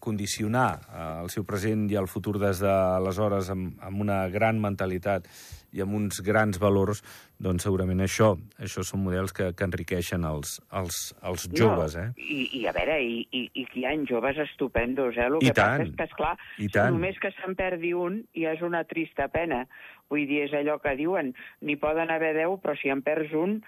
condicionar 0.03 0.69
eh, 0.83 1.09
el 1.23 1.31
seu 1.31 1.45
present 1.47 1.89
i 1.91 1.99
el 1.99 2.09
futur 2.11 2.39
des 2.43 2.63
d'aleshores 2.63 3.51
amb, 3.55 3.77
amb 3.83 4.01
una 4.03 4.25
gran 4.33 4.59
mentalitat 4.63 5.29
i 5.73 5.81
amb 5.81 5.95
uns 5.97 6.21
grans 6.25 6.59
valors, 6.61 7.01
doncs 7.41 7.65
segurament 7.65 8.03
això, 8.05 8.35
això 8.61 8.85
són 8.85 9.05
models 9.07 9.33
que, 9.33 9.53
que 9.57 9.65
enriqueixen 9.65 10.27
els, 10.29 10.59
els, 10.79 10.99
els 11.25 11.47
joves. 11.49 11.97
No, 11.97 12.03
eh? 12.03 12.13
I, 12.21 12.43
I 12.61 12.67
a 12.69 12.75
veure, 12.77 12.99
i, 13.01 13.23
i, 13.33 13.47
i 13.63 13.65
hi 13.79 13.87
ha 13.89 13.95
joves 14.09 14.43
estupendos, 14.45 15.17
eh? 15.17 15.31
El 15.31 15.39
I 15.41 15.49
que 15.49 15.57
tant, 15.57 15.79
passa 15.81 15.89
és 15.89 15.97
que, 15.97 16.09
esclar, 16.11 16.35
i 16.59 16.69
tant. 16.75 16.93
només 16.93 17.19
que 17.23 17.33
se'n 17.39 17.57
perdi 17.59 17.95
un 17.97 18.21
ja 18.37 18.53
és 18.57 18.65
una 18.67 18.85
trista 18.89 19.31
pena. 19.33 19.65
Vull 20.13 20.27
dir, 20.29 20.43
és 20.45 20.53
allò 20.53 20.77
que 20.83 20.93
diuen, 20.99 21.33
n'hi 21.65 21.79
poden 21.81 22.13
haver 22.13 22.35
deu, 22.37 22.59
però 22.61 22.77
si 22.77 22.93
en 22.93 23.01
perds 23.07 23.33
un, 23.33 23.63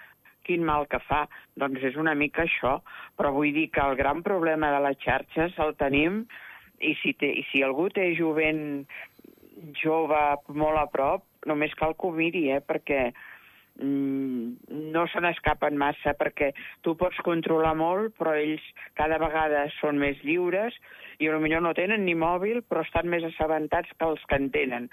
quin 0.45 0.63
mal 0.65 0.87
que 0.91 1.01
fa. 1.07 1.25
Doncs 1.59 1.83
és 1.91 1.99
una 1.99 2.15
mica 2.15 2.45
això. 2.45 2.79
Però 3.17 3.33
vull 3.35 3.53
dir 3.55 3.69
que 3.73 3.83
el 3.83 3.97
gran 3.99 4.23
problema 4.25 4.71
de 4.73 4.81
les 4.87 4.99
xarxes 5.03 5.57
el 5.65 5.75
tenim 5.81 6.23
i 6.83 6.95
si, 7.01 7.13
té, 7.19 7.31
i 7.39 7.45
si 7.51 7.63
algú 7.63 7.89
té 7.93 8.11
jovent 8.17 8.85
jove 9.79 10.21
molt 10.51 10.79
a 10.79 10.85
prop, 10.91 11.23
només 11.47 11.73
cal 11.79 11.95
que 11.95 12.07
ho 12.07 12.11
miri, 12.15 12.49
eh? 12.51 12.59
perquè 12.59 12.99
mm, 13.79 14.75
no 14.93 15.05
se 15.11 15.21
n'escapen 15.23 15.77
massa, 15.79 16.15
perquè 16.19 16.51
tu 16.83 16.95
pots 16.99 17.21
controlar 17.25 17.75
molt, 17.79 18.15
però 18.19 18.35
ells 18.35 18.63
cada 18.99 19.19
vegada 19.21 19.65
són 19.79 20.01
més 20.01 20.19
lliures 20.27 20.75
i 21.19 21.31
potser 21.31 21.61
no 21.63 21.75
tenen 21.77 22.03
ni 22.05 22.15
mòbil, 22.19 22.61
però 22.67 22.83
estan 22.83 23.07
més 23.11 23.23
assabentats 23.31 23.91
que 23.95 24.09
els 24.09 24.23
que 24.27 24.41
en 24.41 24.49
tenen 24.51 24.89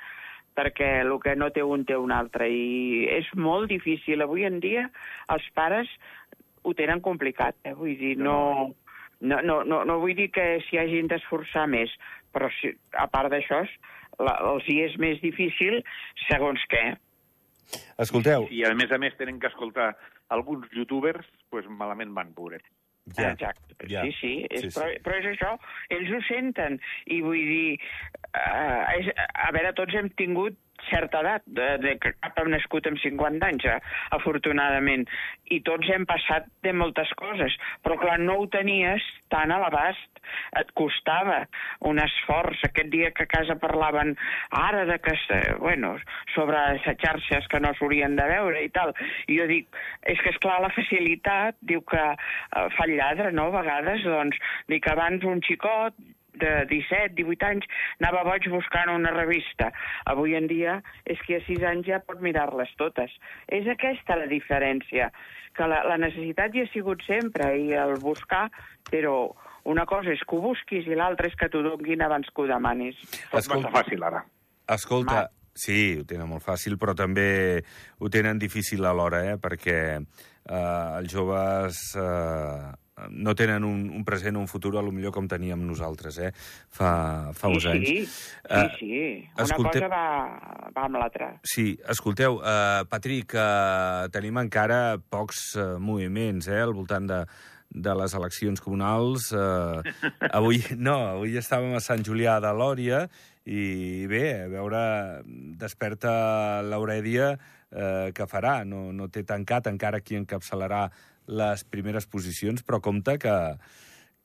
perquè 0.56 0.88
el 1.02 1.14
que 1.22 1.34
no 1.38 1.50
té 1.54 1.64
un 1.64 1.86
té 1.88 1.96
un 1.98 2.12
altre. 2.12 2.48
I 2.48 3.06
és 3.18 3.28
molt 3.36 3.70
difícil. 3.72 4.22
Avui 4.22 4.46
en 4.48 4.60
dia 4.64 4.88
els 5.32 5.48
pares 5.56 5.90
ho 6.62 6.74
tenen 6.78 7.02
complicat. 7.04 7.56
Eh? 7.64 7.74
Vull 7.78 7.96
dir, 7.98 8.16
no, 8.18 8.72
no, 9.20 9.40
no, 9.42 9.62
no, 9.64 9.82
no 9.88 9.98
vull 10.02 10.16
dir 10.18 10.30
que 10.34 10.46
s'hi 10.66 10.80
hagin 10.82 11.10
d'esforçar 11.10 11.68
més, 11.70 11.92
però 12.34 12.50
si, 12.58 12.72
a 12.98 13.08
part 13.10 13.32
d'això 13.32 13.62
els 14.22 14.68
hi 14.68 14.82
és 14.84 14.98
més 15.00 15.20
difícil 15.22 15.80
segons 16.26 16.62
què. 16.70 16.84
Escolteu... 18.02 18.46
I, 18.52 18.64
a 18.68 18.74
més 18.76 18.92
a 18.92 18.98
més 19.00 19.16
tenen 19.18 19.38
que 19.40 19.48
escoltar 19.48 19.92
alguns 20.34 20.68
youtubers, 20.76 21.26
pues 21.50 21.68
malament 21.68 22.12
van, 22.16 22.32
pobret. 22.36 22.64
Ja, 23.16 23.32
Exacte. 23.32 23.88
Ja. 23.90 24.04
Sí, 24.06 24.12
sí, 24.20 24.32
és, 24.46 24.62
sí, 24.62 24.70
sí. 24.70 24.78
Però, 24.78 24.90
però 25.02 25.18
és 25.18 25.28
això, 25.32 25.52
ells 25.90 26.12
ho 26.14 26.20
senten. 26.28 26.78
I 27.10 27.18
vull 27.24 27.40
dir, 27.48 27.78
uh, 28.30 28.82
és, 28.94 29.10
a 29.18 29.50
veure, 29.56 29.72
tots 29.78 29.96
hem 29.98 30.10
tingut 30.20 30.58
certa 30.90 31.20
edat, 31.22 31.44
de, 31.46 31.68
de 31.82 31.96
que 32.00 32.14
cap 32.18 32.38
ha 32.38 32.46
nascut 32.48 32.86
amb 32.90 33.00
50 33.02 33.48
anys, 33.48 33.66
eh, 33.68 33.78
afortunadament, 34.18 35.06
i 35.52 35.60
tots 35.66 35.90
hem 35.92 36.06
passat 36.08 36.48
de 36.64 36.72
moltes 36.76 37.12
coses, 37.18 37.54
però 37.84 37.98
clar, 38.00 38.18
no 38.22 38.38
ho 38.40 38.48
tenies 38.52 39.04
tan 39.32 39.52
a 39.52 39.60
l'abast, 39.62 40.22
et 40.60 40.70
costava 40.78 41.42
un 41.88 42.00
esforç. 42.02 42.62
Aquest 42.68 42.90
dia 42.92 43.10
que 43.16 43.26
a 43.26 43.30
casa 43.30 43.58
parlaven 43.60 44.14
ara 44.58 44.84
de 44.88 44.98
que, 45.02 45.16
bueno, 45.58 45.94
sobre 46.34 46.60
les 46.72 46.86
xarxes 47.02 47.48
que 47.50 47.60
no 47.60 47.72
s'haurien 47.78 48.16
de 48.16 48.28
veure 48.30 48.62
i 48.64 48.70
tal, 48.74 48.94
i 49.28 49.38
jo 49.40 49.48
dic, 49.50 49.68
és 50.02 50.20
que, 50.20 50.32
és 50.32 50.40
clar 50.42 50.60
la 50.62 50.72
facilitat 50.72 51.58
diu 51.60 51.82
que 51.88 52.02
eh, 52.12 52.66
fa 52.76 52.88
el 52.88 52.96
lladre, 52.96 53.32
no?, 53.36 53.50
a 53.52 53.60
vegades, 53.60 54.04
doncs, 54.06 54.38
dic, 54.70 54.88
abans 54.92 55.24
un 55.28 55.42
xicot 55.44 55.96
de 56.42 56.52
17, 56.70 57.14
18 57.18 57.48
anys, 57.48 57.68
anava 58.02 58.24
boig 58.28 58.48
buscant 58.52 58.92
una 58.92 59.14
revista. 59.14 59.70
Avui 60.10 60.36
en 60.38 60.48
dia 60.50 60.80
és 61.06 61.22
que 61.26 61.38
a 61.38 61.46
6 61.46 61.62
anys 61.70 61.88
ja 61.88 62.02
pot 62.04 62.20
mirar-les 62.24 62.74
totes. 62.80 63.14
És 63.48 63.68
aquesta 63.70 64.18
la 64.18 64.28
diferència, 64.30 65.12
que 65.56 65.68
la, 65.68 65.82
la 65.88 65.98
necessitat 66.00 66.54
hi 66.54 66.64
ha 66.64 66.70
sigut 66.72 67.04
sempre 67.06 67.52
i 67.60 67.72
el 67.76 67.98
buscar, 68.02 68.46
però 68.90 69.32
una 69.68 69.84
cosa 69.86 70.10
és 70.12 70.22
que 70.26 70.36
ho 70.36 70.42
busquis 70.42 70.88
i 70.88 70.98
l'altra 70.98 71.30
és 71.30 71.36
que 71.38 71.48
t'ho 71.52 71.62
donguin 71.64 72.02
abans 72.02 72.28
que 72.28 72.42
ho 72.42 72.48
demanis. 72.50 72.98
És 73.30 73.48
massa 73.50 73.70
fàcil, 73.74 74.02
ara. 74.08 74.24
Escolta, 74.72 75.18
Ma. 75.20 75.52
sí, 75.54 75.78
ho 76.00 76.06
tenen 76.08 76.30
molt 76.30 76.44
fàcil, 76.44 76.78
però 76.80 76.96
també 76.98 77.62
ho 77.98 78.10
tenen 78.10 78.40
difícil 78.42 78.84
alhora, 78.88 79.22
eh? 79.32 79.36
perquè 79.42 79.78
eh, 79.98 80.98
els 80.98 81.12
joves 81.12 81.82
eh, 82.00 82.72
no 83.08 83.34
tenen 83.34 83.64
un, 83.64 83.86
un 83.90 84.04
present 84.04 84.36
o 84.36 84.42
un 84.42 84.48
futur 84.48 84.76
a 84.76 84.82
lo 84.84 84.92
millor 84.92 85.14
com 85.14 85.28
teníem 85.28 85.62
nosaltres, 85.64 86.18
eh? 86.18 86.32
Fa, 86.68 87.32
fa 87.36 87.48
uns 87.48 87.64
sí, 87.64 87.70
anys. 87.70 87.88
Sí, 87.88 88.02
sí, 88.04 88.66
sí. 88.78 88.98
Una 89.36 89.46
escolte... 89.46 89.80
cosa 89.80 89.88
va, 89.92 90.04
va 90.76 90.84
amb 90.88 91.00
l'altra. 91.00 91.30
Sí, 91.44 91.72
escolteu, 91.88 92.40
uh, 92.42 92.84
Patrick, 92.90 93.36
uh, 93.38 94.10
tenim 94.12 94.42
encara 94.42 94.98
pocs 95.00 95.52
uh, 95.56 95.72
moviments 95.80 96.50
eh, 96.52 96.60
al 96.60 96.76
voltant 96.76 97.08
de, 97.08 97.22
de 97.72 97.96
les 98.02 98.14
eleccions 98.20 98.60
comunals. 98.60 99.32
Uh, 99.32 99.80
avui, 100.38 100.60
no, 100.76 100.98
avui 101.16 101.40
estàvem 101.40 101.72
a 101.78 101.82
Sant 101.84 102.04
Julià 102.04 102.38
de 102.44 102.52
Lòria 102.56 103.06
i 103.48 104.04
bé, 104.06 104.44
a 104.44 104.50
veure, 104.52 104.82
desperta 105.58 106.62
l'Aurèdia 106.62 107.32
eh, 107.72 108.12
que 108.14 108.26
farà. 108.30 108.60
No, 108.68 108.90
no 108.94 109.08
té 109.10 109.24
tancat 109.26 109.66
encara 109.70 110.02
qui 110.04 110.18
encapçalarà 110.20 110.84
les 111.26 111.64
primeres 111.64 112.06
posicions, 112.10 112.62
però 112.66 112.80
compte 112.82 113.18
que, 113.22 113.36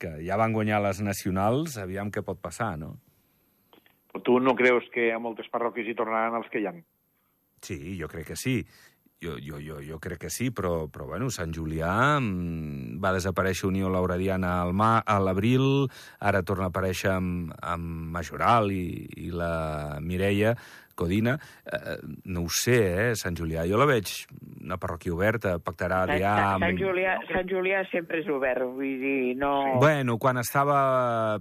que 0.01 0.13
ja 0.25 0.37
van 0.39 0.53
guanyar 0.55 0.81
les 0.85 1.01
nacionals, 1.05 1.77
aviam 1.81 2.11
què 2.11 2.23
pot 2.25 2.41
passar, 2.41 2.75
no? 2.81 2.95
Però 4.11 4.23
tu 4.23 4.37
no 4.41 4.55
creus 4.57 4.87
que 4.93 5.11
a 5.13 5.19
moltes 5.21 5.49
parròquies 5.53 5.89
hi 5.89 5.97
tornaran 5.97 6.37
els 6.39 6.47
que 6.53 6.61
hi 6.61 6.69
ha? 6.69 6.75
Sí, 7.61 7.97
jo 7.99 8.07
crec 8.09 8.31
que 8.33 8.39
sí. 8.39 8.61
Jo, 9.17 9.33
jo, 9.41 9.57
jo, 9.57 9.79
jo 9.81 9.97
crec 9.97 10.19
que 10.27 10.29
sí, 10.29 10.51
però, 10.53 10.85
però 10.93 11.07
bueno, 11.09 11.31
Sant 11.33 11.49
Julià 11.49 12.19
mm, 12.19 12.99
va 13.01 13.15
desaparèixer 13.15 13.65
Unió 13.65 13.89
Lauradiana 13.89 14.59
al 14.61 14.75
ma, 14.77 14.99
a 15.01 15.15
l'abril, 15.17 15.87
ara 16.21 16.43
torna 16.45 16.67
a 16.67 16.69
aparèixer 16.69 17.15
amb, 17.15 17.55
amb 17.57 18.11
Majoral 18.13 18.69
i, 18.75 19.07
i 19.25 19.31
la 19.33 19.97
Mireia, 20.05 20.53
Codina, 20.97 21.37
eh, 21.63 21.97
no 22.25 22.43
ho 22.47 22.49
sé, 22.49 22.77
eh, 23.11 23.15
Sant 23.15 23.37
Julià. 23.37 23.67
Jo 23.69 23.77
la 23.79 23.87
veig 23.89 24.09
una 24.65 24.79
parròquia 24.81 25.13
oberta, 25.13 25.53
pactarà 25.63 26.01
allà... 26.07 26.33
Sant, 26.41 26.65
Sant, 26.65 26.79
Julià, 26.81 27.13
Sant 27.29 27.47
Julià 27.51 27.83
sempre 27.91 28.21
és 28.23 28.31
obert, 28.33 28.65
vull 28.65 28.97
dir, 29.03 29.35
no... 29.39 29.51
Bueno, 29.77 30.17
quan 30.21 30.41
estava 30.41 30.79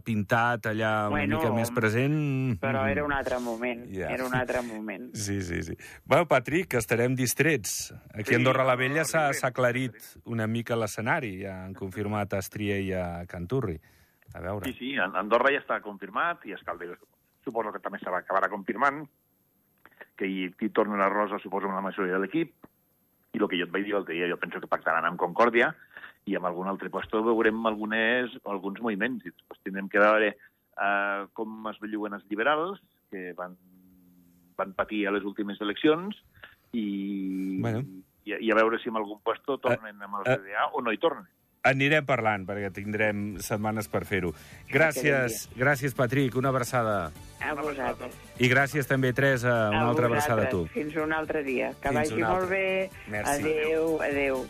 pintat 0.06 0.68
allà 0.70 0.92
bueno, 1.08 1.40
una 1.40 1.40
mica 1.40 1.54
més 1.56 1.72
present... 1.74 2.16
Però 2.62 2.84
era 2.90 3.06
un 3.06 3.16
altre 3.16 3.40
moment, 3.42 3.86
yeah. 3.90 4.12
era 4.14 4.28
un 4.28 4.36
altre 4.36 4.62
moment. 4.66 5.08
Sí, 5.16 5.40
sí, 5.42 5.62
sí. 5.66 5.76
Bueno, 6.04 6.28
Patrick, 6.30 6.76
estarem 6.78 7.16
distrets. 7.18 7.94
Aquí 8.12 8.30
sí, 8.30 8.36
a 8.36 8.42
Andorra 8.42 8.68
la 8.68 8.76
Vella 8.78 9.08
s'ha 9.08 9.30
aclarit 9.48 9.96
una 10.28 10.46
mica 10.46 10.78
l'escenari, 10.78 11.38
ja 11.42 11.62
han 11.64 11.74
confirmat 11.74 12.36
a 12.36 12.44
Estria 12.44 12.78
i 12.78 12.92
a 12.94 13.06
Canturri. 13.30 13.78
A 14.36 14.40
veure. 14.42 14.68
Sí, 14.68 14.76
sí, 14.76 14.96
Andorra 15.00 15.52
ja 15.54 15.62
està 15.62 15.78
confirmat 15.80 16.44
i 16.44 16.52
Escalde 16.52 16.92
suposo 17.46 17.70
que 17.72 17.80
també 17.82 18.00
s'acabarà 18.02 18.50
confirmant 18.52 19.04
que 20.16 20.28
hi, 20.28 20.48
hi 20.48 20.70
torna 20.74 20.98
la 21.00 21.10
Rosa, 21.12 21.38
suposo, 21.42 21.68
amb 21.68 21.78
la 21.78 21.84
majoria 21.88 22.16
de 22.16 22.22
l'equip, 22.24 22.54
i 23.36 23.40
el 23.40 23.48
que 23.50 23.60
jo 23.60 23.66
et 23.68 23.72
vaig 23.72 23.84
dir 23.84 23.94
l'altre 23.94 24.16
dia, 24.16 24.28
jo 24.30 24.38
penso 24.40 24.60
que 24.62 24.70
pactaran 24.70 25.04
amb 25.04 25.20
Concòrdia, 25.20 25.70
i 26.26 26.34
amb 26.34 26.48
algun 26.48 26.70
altre 26.70 26.90
lloc 26.90 27.22
veurem 27.28 27.68
algunes, 27.68 28.34
alguns 28.44 28.80
moviments. 28.82 29.22
I 29.22 29.30
després 29.30 29.62
tindrem 29.62 29.90
que 29.92 30.02
veure 30.02 30.32
uh, 30.32 31.28
com 31.38 31.68
es 31.70 31.78
belluguen 31.82 32.16
els 32.16 32.26
liberals, 32.32 32.80
que 33.12 33.30
van, 33.38 33.54
van 34.58 34.74
patir 34.74 35.04
a 35.06 35.14
les 35.14 35.24
últimes 35.28 35.60
eleccions, 35.60 36.18
i, 36.72 37.60
bueno. 37.62 37.84
i, 38.24 38.34
i 38.40 38.50
a 38.50 38.58
veure 38.58 38.80
si 38.82 38.90
en 38.90 38.98
algun 38.98 39.22
lloc 39.22 39.60
tornen 39.62 40.02
amb 40.02 40.20
el 40.20 40.26
CDA 40.26 40.66
uh, 40.66 40.74
o 40.74 40.82
no 40.82 40.92
hi 40.92 41.02
tornen 41.02 41.28
anirem 41.66 42.06
parlant, 42.06 42.46
perquè 42.48 42.70
tindrem 42.74 43.40
setmanes 43.44 43.90
per 43.92 44.04
fer-ho. 44.08 44.32
Gràcies, 44.70 45.46
gràcies, 45.58 45.96
Patrick, 45.98 46.36
una 46.38 46.52
abraçada. 46.54 47.10
A 47.40 47.54
vosaltres. 47.58 48.14
I 48.38 48.50
gràcies 48.52 48.88
també, 48.88 49.12
Teresa, 49.16 49.68
una 49.72 49.84
a 49.86 49.90
altra 49.90 50.10
abraçada 50.10 50.46
a 50.46 50.52
tu. 50.52 50.64
Fins 50.74 50.96
un 51.02 51.12
altre 51.12 51.42
dia. 51.46 51.72
Que 51.82 51.92
Fins 51.92 52.12
vagi 52.14 52.22
molt 52.22 52.48
bé. 52.50 52.66
Merci. 53.12 53.42
Adéu, 53.42 53.98
adéu. 54.02 54.46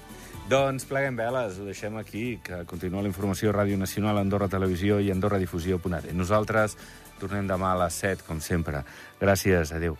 Doncs 0.46 0.86
pleguem 0.86 1.16
veles, 1.18 1.56
ho 1.58 1.64
deixem 1.66 1.96
aquí, 1.98 2.38
que 2.38 2.60
continua 2.70 3.02
la 3.02 3.10
informació 3.10 3.50
Ràdio 3.50 3.74
Nacional, 3.80 4.20
Andorra 4.20 4.46
Televisió 4.46 5.00
i 5.02 5.10
AndorraDifusió.net. 5.10 6.12
Nosaltres 6.14 6.78
tornem 7.18 7.50
demà 7.50 7.74
a 7.74 7.80
les 7.82 7.98
7, 8.04 8.22
com 8.28 8.38
sempre. 8.38 8.84
Gràcies, 9.18 9.74
adéu. 9.74 9.98